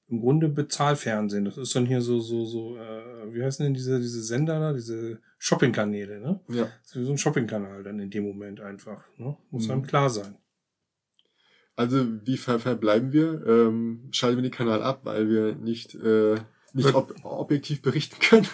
[0.08, 1.46] im Grunde Bezahlfernsehen.
[1.46, 4.72] Das ist dann hier so, so, so, äh, wie heißen denn diese, diese Sender da,
[4.72, 6.40] diese Shoppingkanäle, ne?
[6.48, 6.64] Ja.
[6.82, 9.36] Das ist wie so ein Shoppingkanal dann in dem Moment einfach, ne?
[9.50, 9.72] Muss mhm.
[9.72, 10.36] einem klar sein.
[11.82, 13.44] Also wie ver verbleiben wir?
[13.44, 16.36] Ähm, schalten wir den Kanal ab, weil wir nicht, äh,
[16.74, 18.46] nicht ob objektiv berichten können.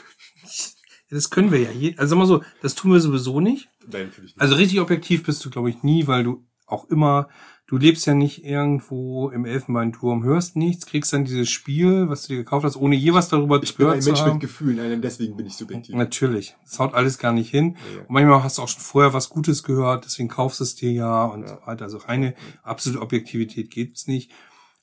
[1.10, 1.70] Das können wir ja.
[1.70, 3.68] Je also sag mal so, das tun wir sowieso nicht.
[3.90, 4.40] Nein, natürlich nicht.
[4.40, 7.28] Also richtig objektiv bist du, glaube ich, nie, weil du auch immer
[7.68, 12.28] du lebst ja nicht irgendwo im Elfenbeinturm, hörst nichts, kriegst dann dieses Spiel, was du
[12.32, 13.98] dir gekauft hast, ohne je was darüber ich zu haben.
[13.98, 15.94] Ich bin ein Mensch mit Gefühlen, deswegen bin ich subjektiv.
[15.94, 16.56] Natürlich.
[16.64, 17.76] Das haut alles gar nicht hin.
[17.94, 18.00] Ja.
[18.00, 20.90] Und manchmal hast du auch schon vorher was Gutes gehört, deswegen kaufst du es dir
[20.90, 21.48] ja und ja.
[21.48, 21.84] so weiter.
[21.84, 24.32] Also reine absolute Objektivität gibt's nicht.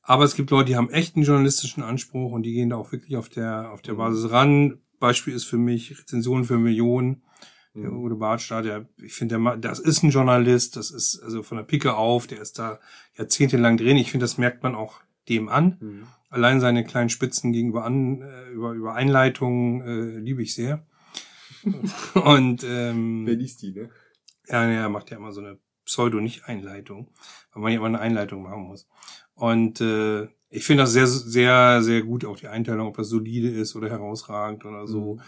[0.03, 2.91] Aber es gibt Leute, die haben echt einen journalistischen Anspruch und die gehen da auch
[2.91, 3.97] wirklich auf der, auf der mhm.
[3.97, 4.77] Basis ran.
[4.99, 7.23] Beispiel ist für mich Rezensionen für Millionen
[7.83, 7.91] der.
[7.91, 11.65] Uwe Bartstadt, der, ich finde, der, das ist ein Journalist, das ist also von der
[11.65, 12.79] Picke auf, der ist da
[13.17, 13.97] jahrzehntelang drin.
[13.97, 15.77] Ich finde, das merkt man auch dem an.
[15.79, 16.07] Mhm.
[16.29, 20.85] Allein seine kleinen Spitzen gegenüber an, äh, über, über Einleitungen äh, liebe ich sehr.
[22.13, 23.89] Und ähm, Wer liest die, ne?
[24.47, 27.09] Ja, er macht ja immer so eine Pseudo-Nicht-Einleitung,
[27.53, 28.87] weil man ja immer eine Einleitung machen muss.
[29.33, 33.49] Und äh, ich finde das sehr, sehr, sehr gut, auch die Einteilung, ob das solide
[33.49, 35.15] ist oder herausragend oder so.
[35.15, 35.21] Mhm.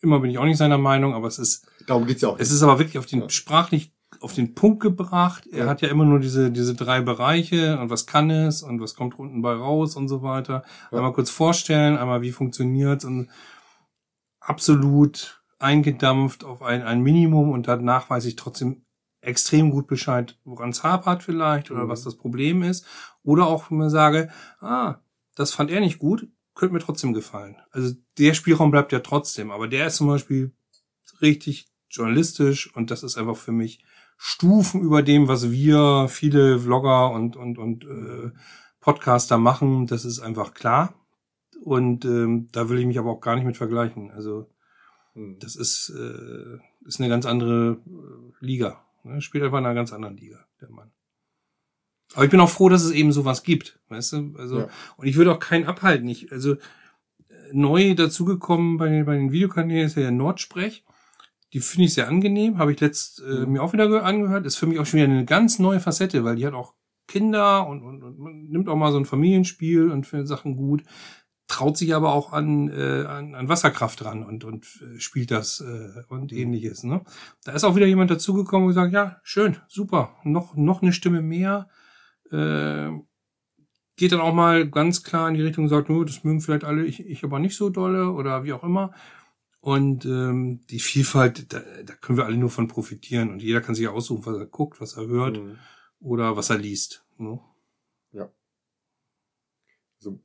[0.00, 2.38] Immer bin ich auch nicht seiner Meinung, aber es ist Darum geht's ja auch.
[2.38, 3.28] Es ist aber wirklich auf den ja.
[3.28, 5.46] sprachlich auf den Punkt gebracht.
[5.46, 5.66] Er ja.
[5.66, 9.18] hat ja immer nur diese diese drei Bereiche und was kann es und was kommt
[9.18, 10.64] unten bei raus und so weiter.
[10.90, 10.98] Ja.
[10.98, 13.28] Einmal kurz vorstellen, einmal wie funktioniert's und
[14.40, 18.84] absolut eingedampft auf ein, ein Minimum und danach weiß ich trotzdem
[19.20, 21.88] extrem gut Bescheid, woran es hapert vielleicht oder mhm.
[21.88, 22.86] was das Problem ist.
[23.22, 24.30] Oder auch, wenn man sage,
[24.60, 24.96] ah,
[25.34, 26.28] das fand er nicht gut,
[26.58, 27.56] könnte mir trotzdem gefallen.
[27.70, 30.52] Also der Spielraum bleibt ja trotzdem, aber der ist zum Beispiel
[31.22, 33.82] richtig journalistisch und das ist einfach für mich
[34.16, 38.32] Stufen über dem, was wir viele Vlogger und und und äh,
[38.80, 39.86] Podcaster machen.
[39.86, 40.94] Das ist einfach klar
[41.62, 44.10] und ähm, da will ich mich aber auch gar nicht mit vergleichen.
[44.10, 44.50] Also
[45.14, 45.38] hm.
[45.38, 48.84] das ist äh, ist eine ganz andere äh, Liga.
[49.04, 49.20] Ne?
[49.20, 50.90] Spielt einfach in einer ganz anderen Liga der Mann.
[52.14, 54.34] Aber ich bin auch froh, dass es eben sowas gibt, weißt du?
[54.38, 54.68] Also ja.
[54.96, 56.08] und ich würde auch keinen abhalten.
[56.08, 56.58] Ich also äh,
[57.52, 60.84] neu dazugekommen bei den, bei den Videokanälen ist ja der Nordsprech.
[61.52, 64.46] Die finde ich sehr angenehm, habe ich letzt äh, mir auch wieder angehört.
[64.46, 66.74] Ist für mich auch schon wieder eine ganz neue Facette, weil die hat auch
[67.06, 70.82] Kinder und, und, und nimmt auch mal so ein Familienspiel und findet Sachen gut,
[71.48, 75.60] traut sich aber auch an, äh, an, an Wasserkraft ran und, und äh, spielt das
[75.60, 76.38] äh, und mhm.
[76.38, 76.84] ähnliches.
[76.84, 77.02] Ne?
[77.44, 81.22] Da ist auch wieder jemand dazugekommen und gesagt, ja, schön, super, noch, noch eine Stimme
[81.22, 81.68] mehr.
[82.30, 82.90] Äh,
[83.96, 86.84] geht dann auch mal ganz klar in die Richtung, sagt, nur, das mögen vielleicht alle,
[86.84, 88.94] ich, ich aber nicht so dolle oder wie auch immer.
[89.60, 93.30] Und ähm, die Vielfalt, da, da können wir alle nur von profitieren.
[93.30, 95.58] Und jeder kann sich aussuchen, was er guckt, was er hört mhm.
[96.00, 97.04] oder was er liest.
[97.18, 97.40] Ne?
[98.12, 98.32] Ja.
[99.96, 100.20] Also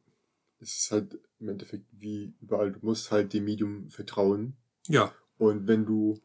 [0.59, 4.55] es ist halt im Endeffekt wie überall, du musst halt dem Medium vertrauen.
[4.87, 5.11] Ja.
[5.37, 6.21] Und wenn du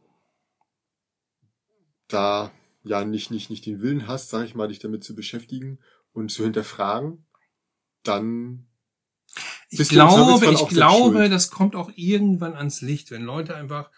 [2.09, 2.53] da
[2.89, 5.79] ja nicht, nicht, nicht den Willen hast, sag ich mal, dich damit zu beschäftigen
[6.13, 7.27] und zu hinterfragen,
[8.03, 8.67] dann
[9.71, 13.91] ich glaube, ich glaube, das kommt auch irgendwann ans Licht, wenn Leute einfach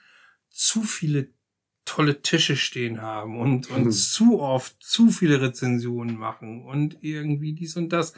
[0.48, 1.28] zu viele
[1.84, 3.90] tolle Tische stehen haben und, und hm.
[3.90, 8.12] zu oft zu viele Rezensionen machen und irgendwie dies und das.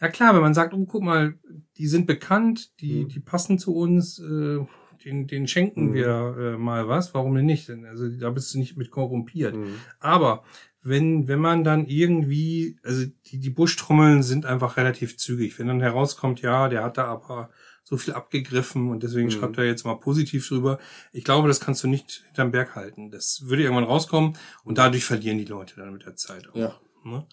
[0.00, 1.38] Ja klar, wenn man sagt, oh, guck mal,
[1.78, 3.08] die sind bekannt, die, hm.
[3.08, 4.58] die passen zu uns, äh,
[5.04, 5.94] den, den schenken hm.
[5.94, 7.70] wir äh, mal was, warum denn nicht?
[7.70, 9.54] Also da bist du nicht mit korrumpiert.
[9.54, 9.74] Hm.
[10.00, 10.44] Aber
[10.82, 15.58] wenn, wenn man dann irgendwie, also die, die Buschtrommeln sind einfach relativ zügig.
[15.58, 17.50] Wenn dann herauskommt, ja, der hat da aber
[17.84, 19.32] so viel abgegriffen und deswegen mhm.
[19.32, 20.78] schreibt er jetzt mal positiv drüber.
[21.12, 23.10] Ich glaube, das kannst du nicht hinterm Berg halten.
[23.10, 26.56] Das würde irgendwann rauskommen und dadurch verlieren die Leute dann mit der Zeit auch.
[26.56, 26.80] Ja.
[27.04, 27.26] Ne?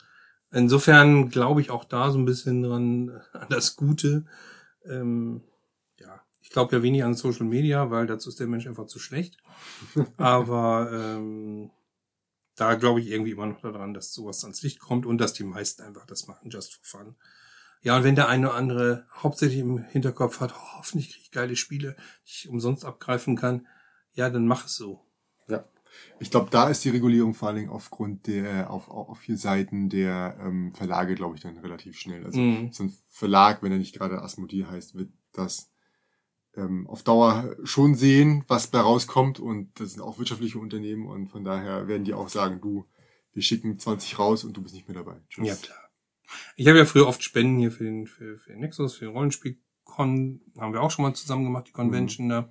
[0.52, 4.26] Insofern glaube ich auch da so ein bisschen dran an das Gute.
[4.86, 5.42] Ähm,
[6.50, 9.38] ich glaube ja wenig an Social Media, weil dazu ist der Mensch einfach zu schlecht.
[10.18, 11.70] Aber ähm,
[12.56, 15.44] da glaube ich irgendwie immer noch daran, dass sowas ans Licht kommt und dass die
[15.44, 17.16] meisten einfach das machen, just for fun.
[17.84, 21.32] Ja, und wenn der eine oder andere hauptsächlich im Hinterkopf hat, oh, hoffentlich kriege ich
[21.32, 21.96] geile Spiele,
[22.26, 23.68] die ich umsonst abgreifen kann,
[24.14, 25.06] ja, dann mach es so.
[25.48, 25.64] Ja.
[26.20, 29.88] Ich glaube, da ist die Regulierung vor allen Dingen aufgrund der, auf, auf vier Seiten
[29.88, 32.26] der ähm, Verlage, glaube ich, dann relativ schnell.
[32.26, 32.74] Also Mhm.
[32.74, 35.72] so ein Verlag, wenn er nicht gerade Asmodee heißt, wird das
[36.60, 39.40] ähm, auf Dauer schon sehen, was bei rauskommt.
[39.40, 42.86] Und das sind auch wirtschaftliche Unternehmen und von daher werden die auch sagen, du,
[43.34, 45.18] wir schicken 20 raus und du bist nicht mehr dabei.
[45.30, 45.48] Tschüss.
[45.48, 45.78] Ja, klar.
[46.56, 49.14] Ich habe ja früher oft Spenden hier für den, für, für den Nexus, für den
[49.16, 52.32] Rollenspielcon, haben wir auch schon mal zusammen gemacht, die Convention Mhm.
[52.32, 52.50] da.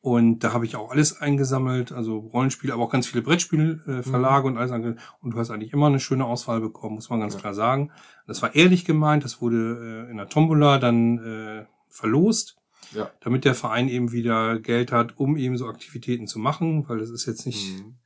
[0.00, 4.02] Und da habe ich auch alles eingesammelt, also Rollenspiele, aber auch ganz viele Brettspielverlage äh,
[4.02, 7.18] Verlage und alles ange Und du hast eigentlich immer eine schöne Auswahl bekommen, muss man
[7.20, 7.40] ganz Ja.
[7.40, 7.90] klar sagen.
[8.26, 12.57] Das war ehrlich gemeint, das wurde äh, in der Tombola dann äh, verlost,
[12.94, 13.10] Ja.
[13.20, 17.10] damit der Verein eben wieder Geld hat, um eben so Aktivitäten zu machen, weil das
[17.10, 17.96] ist jetzt nicht Mhm.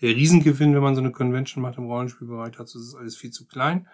[0.00, 3.46] der Riesengewinn, wenn man so eine Convention macht im Rollenspielbereich, dazu ist alles viel zu
[3.46, 3.86] klein.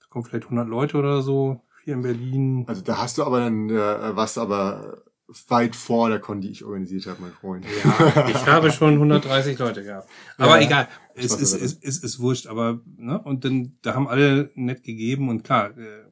[0.00, 2.64] Da kommen vielleicht 100 Leute oder so, hier in Berlin.
[2.68, 5.02] Also da hast du aber dann äh, was aber
[5.48, 7.66] weit vor der Con, die ich organisiert habe, mein Freund.
[7.84, 10.08] Ja, ich habe schon 130 Leute gehabt.
[10.38, 11.64] Aber Ja, egal, es ist, beiseite.
[11.64, 15.76] ist, ist, ist wurscht, aber, ne, und dann, da haben alle nett gegeben und klar,
[15.76, 16.04] äh,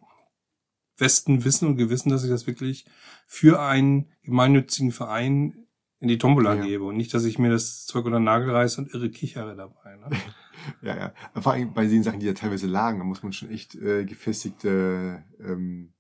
[0.99, 2.86] Westen wissen und gewissen, dass ich das wirklich
[3.26, 5.66] für einen gemeinnützigen Verein
[6.01, 6.62] in die Tombola Ja.
[6.64, 9.57] gebe und nicht, dass ich mir das Zeug unter den Nagel reiße und irre kichere
[9.57, 9.97] dabei.
[9.97, 10.11] Ne?
[10.82, 11.14] Ja, ja.
[11.40, 14.05] Vor allem bei den Sachen, die da teilweise lagen, da muss man schon echt äh,
[14.05, 15.92] gefestigte, ähm,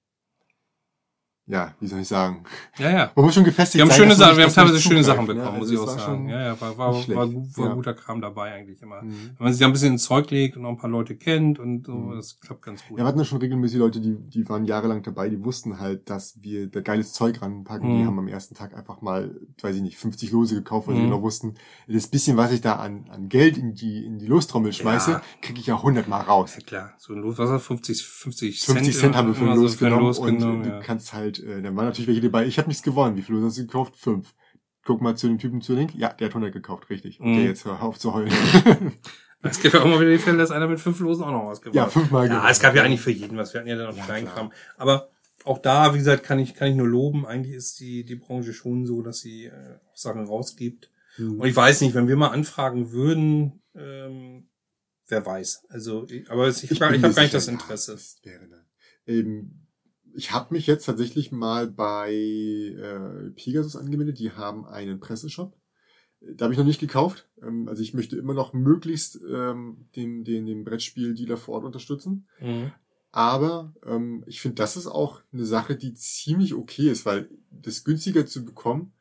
[1.48, 2.42] ja, wie soll ich sagen?
[2.76, 3.12] Ja, ja.
[3.14, 5.34] Man muss schon gefestigt Wir haben sein, schöne Sachen, wir haben teilweise schöne Sachen ne?
[5.34, 6.28] bekommen, muss Also ich es auch sagen.
[6.28, 7.74] Ja, ja, war, war, war, gut- war Ja.
[7.74, 9.00] guter Kram dabei eigentlich immer.
[9.02, 9.12] Mhm.
[9.38, 11.58] Wenn man sich da ein bisschen ins Zeug legt und noch ein paar Leute kennt
[11.60, 12.16] und so, Mhm.
[12.16, 12.98] das klappt ganz gut.
[12.98, 16.10] Ja, wir hatten ja schon regelmäßig Leute, die, die waren jahrelang dabei, die wussten halt,
[16.10, 17.88] dass wir da geiles Zeug ranpacken.
[17.96, 18.06] Die Mhm.
[18.06, 21.06] haben am ersten Tag einfach mal, weiß ich nicht, 50 Lose gekauft, weil sie Mhm.
[21.06, 21.54] genau wussten,
[21.86, 25.22] das bisschen, was ich da an, an Geld in die, in die Lostrommel schmeiße, Ja.
[25.42, 26.56] kriege ich ja 100 Mal raus.
[26.58, 28.78] Ja, klar, so ein Los, was war 50, 50 Cent?
[28.78, 30.78] 50 Cent haben wir für ein Los genommen Los und genommen, ja.
[30.80, 33.16] du kannst halt, äh, dann waren natürlich welche dabei, ich habe nichts gewonnen.
[33.16, 33.96] Wie viele Lose hast du gekauft?
[33.96, 34.34] Fünf.
[34.84, 35.94] Guck mal zu dem Typen zu Link.
[35.94, 37.20] Ja, der hat 100 gekauft, richtig.
[37.20, 37.44] Okay, Mhm.
[37.46, 38.32] jetzt hör auf zu heulen.
[39.42, 41.46] Es gibt ja auch immer wieder die Fälle, dass einer mit fünf Losen auch noch
[41.46, 41.92] was gewonnen ja, hat.
[41.92, 43.52] fünfmal Ja, es gab ja eigentlich für jeden was.
[43.52, 44.50] Wir hatten ja dann noch Ja, Kleinkram.
[44.76, 45.10] Aber
[45.44, 47.26] auch da, wie gesagt, kann ich, kann ich nur loben.
[47.26, 50.90] Eigentlich ist die, die Branche schon so, dass sie äh, auch Sachen rausgibt.
[51.18, 51.38] Mhm.
[51.40, 54.48] Und ich weiß nicht, wenn wir mal anfragen würden, ähm,
[55.06, 55.66] wer weiß.
[55.68, 57.92] Also, ich, aber ich, ich, ich habe gar nicht das Interesse.
[57.92, 58.64] Das wäre dann.
[59.06, 59.65] Ähm,
[60.16, 64.18] ich habe mich jetzt tatsächlich mal bei äh, Pegasus angemeldet.
[64.18, 65.54] Die haben einen Presseshop.
[66.20, 67.28] Da habe ich noch nicht gekauft.
[67.42, 72.26] Ähm, also ich möchte immer noch möglichst ähm, den, den, den Brettspiel-Dealer vor Ort unterstützen.
[72.40, 72.72] Mhm.
[73.12, 77.84] Aber ähm, ich finde, das ist auch eine Sache, die ziemlich okay ist, weil das
[77.84, 78.92] günstiger zu bekommen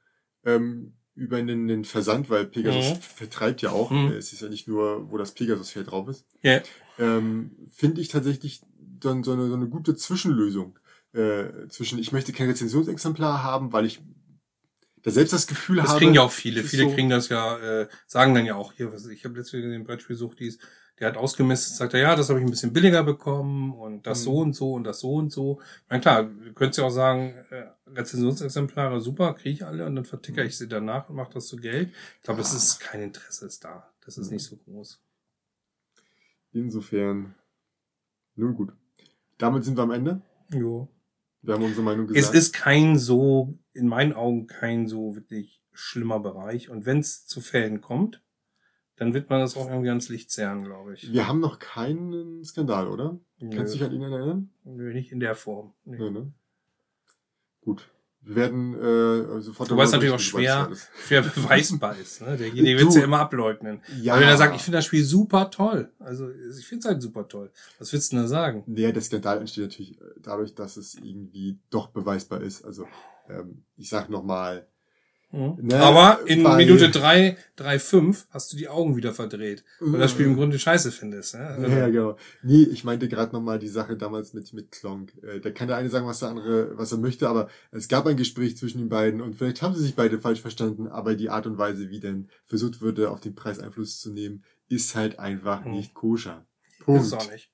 [0.44, 3.02] ähm, über einen, einen Versand, weil Pegasus Mhm.
[3.02, 3.92] vertreibt ja auch.
[3.92, 4.12] Mhm.
[4.12, 6.26] Es ist ja nicht nur, wo das Pegasus-Feld drauf ist.
[6.42, 6.62] Ja.
[7.00, 8.62] Ähm, finde ich tatsächlich
[9.00, 10.78] dann so eine, so eine gute Zwischenlösung.
[11.16, 14.02] Äh, zwischen, ich möchte kein Rezensionsexemplar haben, weil ich
[15.02, 16.00] da selbst das Gefühl Das habe.
[16.00, 16.62] kriegen ja auch viele.
[16.62, 19.38] ist Viele so- kriegen das ja, äh, sagen dann ja auch hier, was, ich habe
[19.38, 20.58] letztens gesehen, Brettspiel Suchtis,
[21.00, 24.20] der hat ausgemistet, sagt er, ja, das habe ich ein bisschen billiger bekommen und das
[24.22, 24.24] Mhm.
[24.24, 25.62] so und so und das so und so.
[25.90, 30.06] Na klar, du könntest ja auch sagen, äh, Rezensionsexemplare, super, kriege ich alle und dann
[30.06, 31.94] verticker ich sie danach und mache das zu Geld.
[32.18, 32.58] Ich glaube, es Ah.
[32.58, 33.90] ist kein Interesse ist da.
[34.06, 34.34] Das ist Mhm.
[34.36, 35.02] nicht so groß.
[36.54, 37.36] Insofern,
[38.36, 38.74] nun gut.
[39.38, 40.22] Damit sind wir am Ende.
[40.54, 40.88] Jo.
[41.46, 42.36] Wir haben unsere Meinung Es gesagt.
[42.36, 46.70] ist kein so, in meinen Augen kein so wirklich schlimmer Bereich.
[46.70, 48.24] Und wenn es zu Fällen kommt,
[48.96, 51.12] dann wird man das auch irgendwie ans Licht zerren, glaube ich.
[51.12, 53.20] Wir haben noch keinen Skandal, oder?
[53.40, 54.50] Kannst du dich an ihn erinnern?
[54.64, 55.74] Nö, nicht in der Form.
[55.84, 55.98] Nee.
[55.98, 56.34] Nee, ne?
[57.62, 57.90] Gut.
[58.26, 59.70] Wir werden äh, sofort...
[59.70, 60.70] Wobei es darüber natürlich auch schwer,
[61.08, 62.22] schwer beweisbar ist.
[62.22, 62.36] Ne?
[62.38, 63.82] Derjenige Du- wird es ja immer ableugnen.
[64.02, 64.14] Ja.
[64.14, 65.92] Aber wenn er sagt, ich finde das Spiel super toll.
[66.00, 67.52] Also ich finde es halt super toll.
[67.78, 68.64] Was willst du denn da sagen?
[68.66, 72.66] Nee, der Skandal entsteht natürlich äh, dadurch, dass es irgendwie doch beweisbar ist.
[72.66, 72.88] Also,
[73.30, 74.68] ähm, ich sag nochmal,
[75.32, 75.58] Mhm.
[75.62, 79.64] Ne, Aber in bei- Minute drei, drei, fünf hast du die Augen wieder verdreht.
[79.82, 81.34] Weil das Spiel im äh, Grunde scheiße findest.
[81.36, 81.68] Ne?
[81.78, 82.18] Ja, genau.
[82.44, 85.12] Nee, ich meinte gerade nochmal die Sache damals mit, mit Klonk.
[85.24, 88.06] Äh, da kann der eine sagen, was der andere, was er möchte, aber es gab
[88.06, 91.30] ein Gespräch zwischen den beiden und vielleicht haben sie sich beide falsch verstanden, aber die
[91.30, 95.20] Art und Weise, wie denn versucht wurde, auf den Preis Einfluss zu nehmen, ist halt
[95.20, 95.72] einfach Mhm.
[95.72, 96.46] nicht koscher.
[96.80, 97.02] Ist Punkt.
[97.04, 97.52] es auch nicht.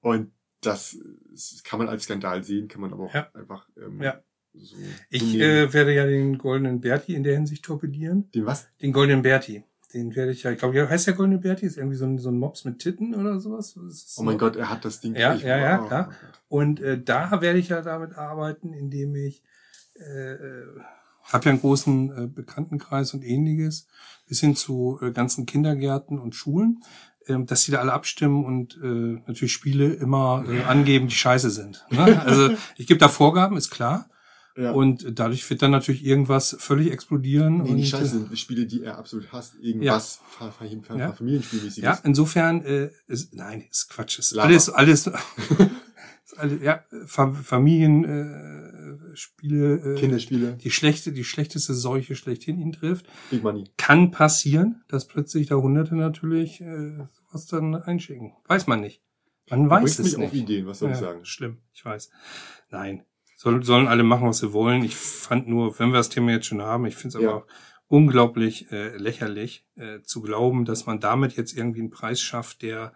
[0.00, 0.32] Und
[0.62, 0.96] das,
[1.30, 3.28] das kann man als Skandal sehen, kann man aber auch Ja.
[3.34, 4.22] einfach ähm, Ja.
[4.54, 4.76] So
[5.10, 8.30] Ich äh, werde ja den goldenen Berti in der Hinsicht torpedieren.
[8.32, 8.68] den was?
[8.80, 9.64] Den goldenen Berti.
[9.92, 11.66] Den werde ich ja, ich glaube, ja, heißt der goldene Berti?
[11.66, 13.76] Ist irgendwie so ein, so ein Mops mit Titten oder sowas?
[14.16, 14.38] Oh mein so.
[14.38, 15.14] Gott, er hat das Ding.
[15.14, 16.12] Ja, ja, ja, klar.
[16.48, 19.42] Und äh, da werde ich ja damit arbeiten, indem ich
[19.94, 20.66] äh, äh,
[21.24, 23.86] habe ja einen großen äh, Bekanntenkreis und ähnliches,
[24.26, 26.82] bis hin zu äh, ganzen Kindergärten und Schulen,
[27.26, 31.50] ähm, dass die da alle abstimmen und äh, natürlich Spiele immer äh, angeben, die scheiße
[31.50, 31.86] sind.
[31.90, 32.22] Ne?
[32.24, 34.08] Also ich gebe da Vorgaben, ist klar.
[34.56, 34.72] Ja.
[34.72, 37.62] Und dadurch wird dann natürlich irgendwas völlig explodieren.
[37.62, 39.54] Nee, und, die äh, Scheiße sind Spiele, die er absolut hasst.
[39.60, 40.26] Irgendwas ja.
[40.50, 41.12] Fa Fa Ja.
[41.12, 41.82] Familienspielmäßiges.
[41.82, 44.18] Ja, insofern, äh, ist, nein, ist Quatsch.
[44.18, 45.14] Ist alles, alles, ist
[46.36, 53.06] alles, ja, Fa Familienspiele, äh, äh, Kinderspiele, die schlechte, die schlechteste Seuche schlechthin ihn trifft.
[53.30, 53.70] Big Money.
[53.78, 58.34] Kann passieren, dass plötzlich da Hunderte natürlich äh, was dann einschicken.
[58.46, 59.00] Weiß man nicht.
[59.50, 60.26] Man weiß es mich nicht.
[60.26, 61.24] auf Ideen, was soll ich sagen?
[61.24, 62.10] Schlimm, ich weiß.
[62.70, 63.04] Nein.
[63.42, 64.84] Soll, sollen alle machen, was sie wollen.
[64.84, 67.28] Ich fand nur, wenn wir das Thema jetzt schon haben, ich finde es Ja.
[67.28, 67.46] aber auch
[67.88, 72.92] unglaublich äh, lächerlich, äh, zu glauben, dass man damit jetzt irgendwie einen Preis schafft, der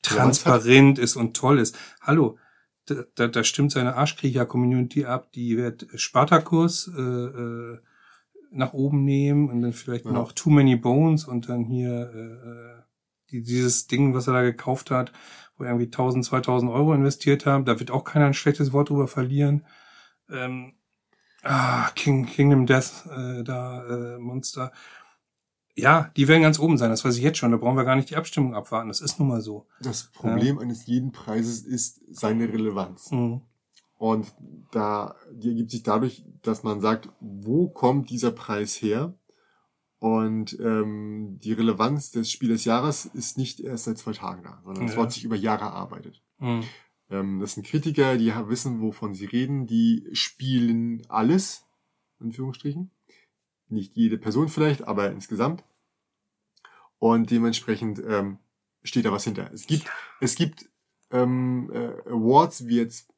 [0.00, 1.76] transparent ist und toll ist.
[2.00, 2.38] Hallo,
[2.86, 7.78] da, da, da stimmt seine Arschkriecher-Community ab, die wird Spartacus äh, äh,
[8.52, 10.12] nach oben nehmen und dann vielleicht Ja.
[10.12, 12.82] noch Too Many Bones und dann hier äh, äh,
[13.32, 15.12] die, dieses Ding, was er da gekauft hat,
[15.58, 17.66] wo er irgendwie 1000, 2000 Euro investiert haben.
[17.66, 19.66] Da wird auch keiner ein schlechtes Wort drüber verlieren.
[20.30, 20.74] Ähm,
[21.42, 24.72] ah, King, Kingdom Death, äh, da, äh, Monster.
[25.76, 27.52] Ja, die werden ganz oben sein, das weiß ich jetzt schon.
[27.52, 28.88] Da brauchen wir gar nicht die Abstimmung abwarten.
[28.88, 29.66] Das ist nun mal so.
[29.80, 33.10] Das Problem eines jeden Preises ist seine Relevanz.
[33.10, 33.42] Mhm.
[33.96, 34.32] Und
[34.72, 39.14] da, die ergibt sich dadurch, dass man sagt, wo kommt dieser Preis her?
[39.98, 44.60] Und ähm, die Relevanz des Spiel des Jahres ist nicht erst seit zwei Tagen da,
[44.64, 45.02] sondern es Ja.
[45.02, 46.22] hat sich über Jahre erarbeitet.
[46.38, 46.64] Mhm.
[47.10, 51.64] Ähm, das sind Kritiker, die wissen, wovon sie reden, die spielen alles,
[52.20, 52.90] in Anführungsstrichen.
[53.68, 55.64] Nicht jede Person vielleicht, aber insgesamt.
[56.98, 58.38] Und dementsprechend ähm,
[58.82, 59.50] steht da was hinter.
[59.52, 59.90] Es gibt,
[60.20, 60.68] es gibt
[61.10, 63.08] ähm, äh, Awards wie jetzt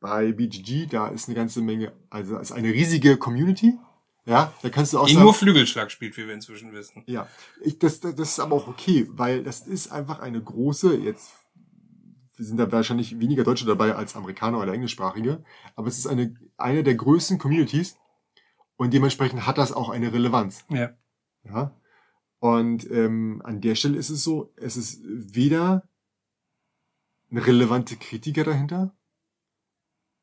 [0.00, 3.74] bei BGG, da ist eine ganze Menge, also ist eine riesige Community.
[4.26, 7.02] Ja, da kannst du auch Die sagen, nur Flügelschlag spielt, wie wir inzwischen wissen.
[7.06, 7.26] ja,
[7.62, 11.32] ich, das, das das ist aber auch okay, weil das ist einfach eine große, jetzt
[12.38, 15.42] sind da wahrscheinlich weniger Deutsche dabei als Amerikaner oder Englischsprachige,
[15.76, 17.96] aber es ist eine, eine der größten Communities
[18.76, 20.64] und dementsprechend hat das auch eine Relevanz.
[20.70, 20.90] Ja.
[21.44, 21.72] Ja.
[22.40, 25.88] Und ähm, an der Stelle ist es so, es ist weder
[27.30, 28.94] eine relevante Kritiker dahinter,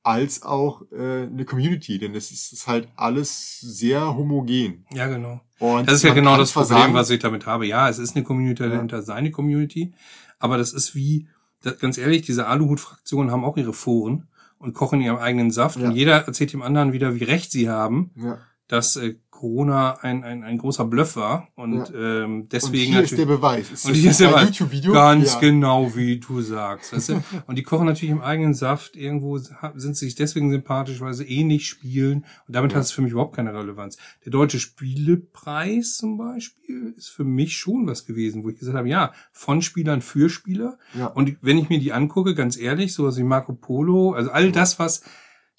[0.03, 4.85] als auch äh, eine Community, denn es ist, ist halt alles sehr homogen.
[4.93, 5.41] Ja, genau.
[5.59, 7.65] Und Das ist ja genau das Problem, sagen, was ich damit habe.
[7.65, 8.69] Ja, es ist eine Community Ja.
[8.69, 9.93] dahinter, seine Community.
[10.37, 11.27] Aber das ist wie,
[11.71, 15.77] ganz ehrlich, diese Aluhut-Fraktionen haben auch ihre Foren und kochen ihren eigenen Saft.
[15.79, 15.87] Ja.
[15.89, 18.37] Und jeder erzählt dem anderen wieder, wie recht sie haben, Ja.
[18.67, 21.49] dass äh, Corona ein, ein, ein großer Bluff war.
[21.55, 23.25] Und ähm, Und deswegen hier ist der.
[23.25, 23.69] Beweis.
[23.69, 24.45] Ist Und hier ist der Beweis.
[24.47, 24.93] YouTube-Video?
[24.93, 25.39] Ganz ja.
[25.41, 26.93] genau, wie du sagst.
[26.93, 27.23] Weißt du?
[27.47, 28.95] Und die kochen natürlich im eigenen Saft.
[28.95, 32.25] Irgendwo sind sie sich deswegen sympathisch, weil sie eh nicht spielen.
[32.47, 32.77] Und damit Ja.
[32.77, 33.97] hat es für mich überhaupt keine Relevanz.
[34.23, 38.87] Der deutsche Spielepreis zum Beispiel ist für mich schon was gewesen, wo ich gesagt habe,
[38.89, 40.77] ja, von Spielern für Spieler.
[40.97, 41.07] Ja.
[41.07, 44.79] Und wenn ich mir die angucke, ganz ehrlich, sowas wie Marco Polo, also all das,
[44.79, 45.01] was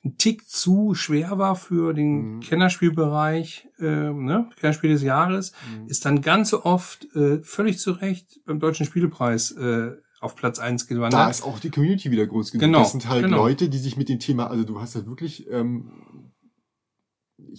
[0.07, 2.41] ein Tick zu schwer war für den Mhm.
[2.41, 5.89] Kennerspielbereich, ähm, ne, Kennerspiel des Jahres, Mhm.
[5.89, 10.59] ist dann ganz so oft äh, völlig zu Recht beim Deutschen Spielepreis äh, auf Platz
[10.59, 11.31] eins da gewandert.
[11.31, 12.61] ist auch die Community wieder groß genug.
[12.63, 13.37] Genau, Das sind halt genau.
[13.39, 15.91] Leute, die sich mit dem Thema, also du hast halt wirklich, ähm,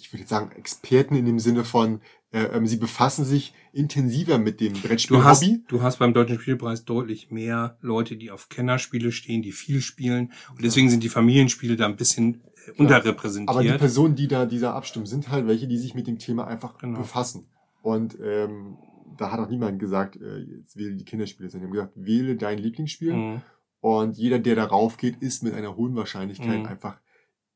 [0.02, 4.38] ich würde jetzt sagen, Experten in dem Sinne von, äh, ähm, sie befassen sich intensiver
[4.38, 4.74] mit dem
[5.08, 9.52] Du hast, du hast beim Deutschen Spielpreis deutlich mehr Leute, die auf Kennerspiele stehen, die
[9.52, 10.32] viel spielen.
[10.56, 13.50] Und deswegen sind die Familienspiele da ein bisschen äh, unterrepräsentiert.
[13.50, 16.20] Aber die Personen, die da, die da abstimmen, sind halt welche, die sich mit dem
[16.20, 17.00] Thema einfach Genau.
[17.00, 17.48] befassen.
[17.82, 18.78] Und ähm,
[19.18, 22.36] da hat auch niemand gesagt, äh, jetzt wähle die Kinderspiele, sondern die haben gesagt, wähle
[22.36, 23.14] dein Lieblingsspiel.
[23.14, 23.42] Mhm.
[23.80, 26.66] Und jeder, der darauf geht, ist mit einer hohen Wahrscheinlichkeit Mhm.
[26.66, 26.98] einfach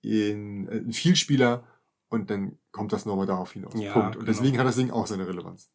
[0.01, 1.63] in, äh, ein Vielspieler
[2.11, 3.73] und dann kommt das nochmal darauf hinaus.
[3.75, 4.17] Ja, Punkt.
[4.17, 4.25] Und genau.
[4.25, 5.71] deswegen hat das Ding auch seine Relevanz.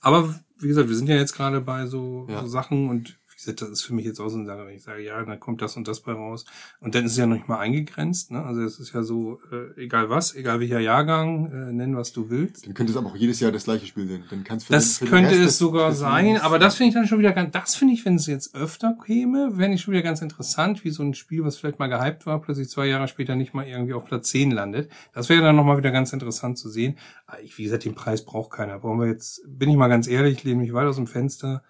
[0.00, 2.40] Aber wie gesagt, wir sind ja jetzt gerade bei so, Ja.
[2.40, 4.82] so Sachen und gesagt, das ist für mich jetzt auch so eine Sache, wenn ich
[4.82, 6.44] sage, ja, dann kommt das und das bei raus.
[6.80, 8.30] Und dann ist es ja noch nicht mal eingegrenzt.
[8.30, 8.42] Ne?
[8.42, 12.30] Also es ist ja so, äh, egal was, egal welcher Jahrgang, äh, nennen was du
[12.30, 12.66] willst.
[12.66, 14.24] Dann könnte es aber auch jedes Jahr das gleiche Spiel sein.
[14.30, 17.18] Dann kann's für Das den, könnte es sogar sein, aber das finde ich dann schon
[17.18, 20.22] wieder ganz, das finde ich, wenn es jetzt öfter käme, wäre ich schon wieder ganz
[20.22, 23.54] interessant, wie so ein Spiel, was vielleicht mal gehypt war, plötzlich zwei Jahre später nicht
[23.54, 24.90] mal irgendwie auf Platz 10 landet.
[25.12, 26.96] Das wäre dann nochmal wieder ganz interessant zu sehen.
[27.26, 28.78] Aber ich, wie gesagt, den Preis braucht keiner.
[28.78, 31.62] Brauchen wir jetzt, bin ich mal ganz ehrlich, lehne mich weit aus dem Fenster.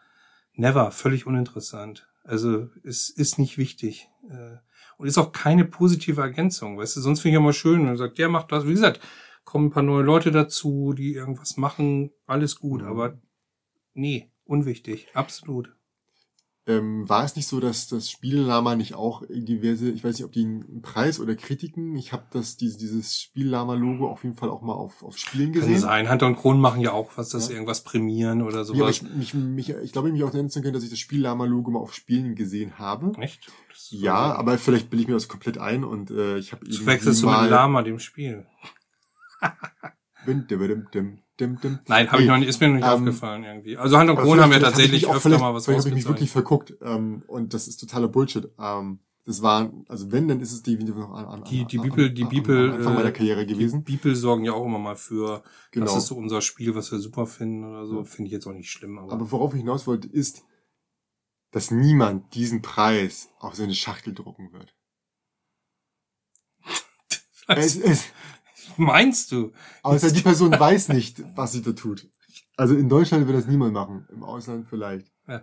[0.61, 2.07] Never, völlig uninteressant.
[2.23, 4.09] Also es ist nicht wichtig.
[4.29, 4.57] Äh,
[4.99, 7.97] Und ist auch keine positive Ergänzung, weißt du, sonst finde ich mal schön, wenn man
[7.97, 9.01] sagt, der macht das, wie gesagt,
[9.45, 12.89] kommen ein paar neue Leute dazu, die irgendwas machen, alles gut, Mhm.
[12.89, 13.19] aber
[13.95, 15.75] nee, unwichtig, absolut.
[16.79, 20.33] Ähm, war es nicht so, dass das Spiellama nicht auch diverse, ich weiß nicht, ob
[20.33, 24.63] die einen Preis oder Kritiken, ich habe das diese, dieses Spiellama-Logo auf jeden Fall auch
[24.63, 25.73] mal auf, auf Spielen gesehen.
[25.73, 26.11] Kann sein.
[26.11, 27.49] Hunter und Kron machen ja auch was, dass Ja.
[27.49, 28.97] sie irgendwas prämieren oder Ja, aber sowas.
[28.97, 31.71] ich, mich, mich, ich glaube, ich mich auch erinnern zu können, dass ich das Spiellama-Logo
[31.71, 33.13] mal auf Spielen gesehen habe.
[33.21, 33.51] Echt?
[33.71, 36.75] Das Ja, aber vielleicht bilde ich mir das komplett ein und äh, ich habe Das
[36.77, 37.51] irgendwie wechselst du mit.
[37.51, 38.47] Lama, dem Spiel.
[40.27, 41.79] Dim, dim, dim, dim, dim, dim.
[41.89, 43.77] Nein, hab Nee, ich noch nicht, ist mir noch nicht ähm, aufgefallen irgendwie.
[43.77, 46.09] Also Hand und Kron haben vielleicht tatsächlich hab öfter mal was Vielleicht habe ich mich
[46.09, 48.49] wirklich verguckt ähm, und das ist totaler Bullshit.
[48.59, 52.11] Ähm, das war, also wenn, dann ist es definitiv noch an, an, Die, die Bibel,
[52.11, 53.85] die Bibel, Anfang äh, meiner Karriere gewesen.
[53.85, 55.87] Die Bibel sorgen ja auch immer mal für, Genau.
[55.87, 58.03] das ist so unser Spiel, was wir super finden oder so.
[58.05, 60.45] Finde ich jetzt auch nicht schlimm, aber, Aber worauf ich hinaus wollte, ist,
[61.53, 64.75] dass niemand diesen Preis auf seine Schachtel drucken wird.
[67.47, 68.05] Es, es,
[68.77, 69.53] meinst du?
[69.83, 72.09] außer die Person weiß nicht, was sie da tut.
[72.57, 75.11] Also in Deutschland wird das niemand machen, im Ausland vielleicht.
[75.27, 75.43] Ja.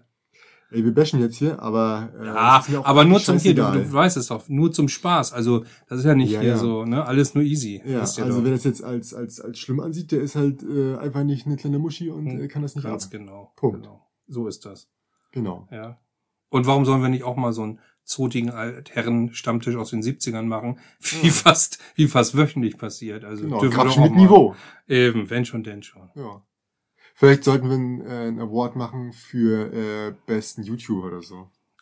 [0.70, 4.18] Ey, wir bashen jetzt hier, aber äh, Ja, aber nur zum hier, du, du weißt
[4.18, 5.32] es doch, nur zum Spaß.
[5.32, 6.58] Also, das ist ja nicht Ja, hier ja.
[6.58, 7.06] so, ne?
[7.06, 7.82] Alles nur easy.
[7.86, 8.38] Ja, also doch.
[8.44, 11.46] wenn er es jetzt als, als, als schlimm ansieht, der ist halt äh, einfach nicht
[11.46, 13.12] eine kleine Muschi und Hm, äh, kann das nicht Ganz ab.
[13.12, 13.54] genau.
[13.56, 13.78] Punkt.
[13.84, 14.06] Genau.
[14.28, 14.90] So ist das.
[15.32, 15.70] Genau.
[15.72, 16.00] Ja.
[16.50, 20.80] Und warum sollen wir nicht auch mal so einen zotigen Altherren-Stammtisch aus den 70ern machen,
[21.00, 21.34] wie Ja.
[21.34, 23.24] fast, wie fast wöchentlich passiert.
[23.26, 23.60] Also genau.
[23.60, 24.22] dürfen wir doch mit mal.
[24.22, 24.56] Niveau.
[24.88, 26.10] Eben, wenn schon, denn schon.
[26.16, 26.42] Ja.
[27.14, 31.36] Vielleicht sollten wir einen, äh, einen Award machen für äh, besten YouTuber oder so.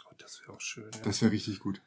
[0.08, 0.90] Oh, das wäre auch schön.
[0.94, 1.02] Ja.
[1.04, 1.82] Das wäre richtig gut.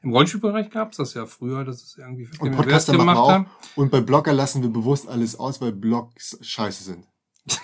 [0.00, 3.18] Im Rollenspielbereich gab's das ja früher, dass es irgendwie Und es Podcaster machen wir gemacht
[3.18, 3.30] auch.
[3.32, 3.46] haben.
[3.74, 7.06] Und bei Blogger lassen wir bewusst alles aus, weil Blogs scheiße sind.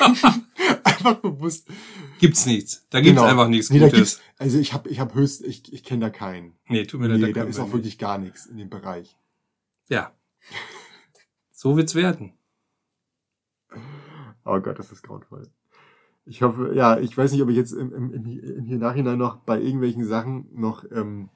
[0.84, 1.68] einfach bewusst.
[2.18, 2.86] Gibt's nichts.
[2.90, 3.30] Da gibt's Genau.
[3.30, 4.20] einfach nichts Nee, da Gutes.
[4.38, 6.54] also ich habe ich hab höchst, ich, ich kenne da keinen.
[6.68, 9.16] nee, tut mir leid, Nee, da können ist auch wirklich gar nichts in dem Bereich.
[9.88, 10.12] Ja.
[11.52, 12.32] So wird's werden.
[14.44, 15.50] Oh Gott, das ist grauenvoll.
[16.24, 19.18] Ich hoffe, ja, ich weiß nicht, ob ich jetzt im, im, im, im hier Nachhinein
[19.18, 21.28] noch bei irgendwelchen Sachen noch ähm,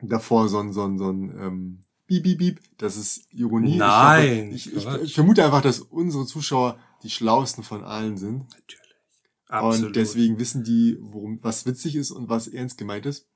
[0.00, 3.76] davor so ein, so ein, so ein ähm, Piep, Piep, Piep, das ist Ironie.
[3.76, 8.16] Nein, Ich, hoffe, ich, ich, ich vermute einfach, dass unsere Zuschauer die schlauesten von allen
[8.16, 8.48] sind.
[8.50, 8.79] Natürlich.
[9.50, 9.88] Absolut.
[9.88, 13.28] Und deswegen wissen die, worum, was witzig ist und was ernst gemeint ist.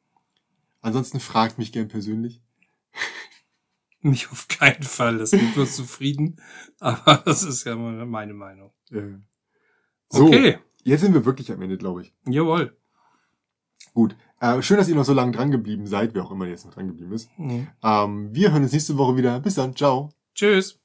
[0.81, 2.41] Ansonsten fragt mich gern persönlich.
[4.01, 5.17] Mich auf keinen Fall.
[5.19, 6.37] Das gibt bloß zufrieden.
[6.79, 8.71] Aber das ist ja meine Meinung.
[8.93, 9.15] Äh,
[10.11, 10.59] so, Okay.
[10.83, 12.13] jetzt sind wir wirklich am Ende, glaube ich.
[12.29, 12.77] Jawohl.
[13.95, 14.15] Gut.
[14.41, 16.75] Äh, schön, dass ihr noch so lange dran geblieben seid, wer auch immer jetzt noch
[16.75, 17.31] dran geblieben ist.
[17.39, 17.67] Mhm.
[17.83, 19.41] Ähm, wir hören uns nächste Woche wieder.
[19.41, 19.75] Bis dann.
[19.75, 20.11] Ciao.
[20.35, 20.84] Tschüss.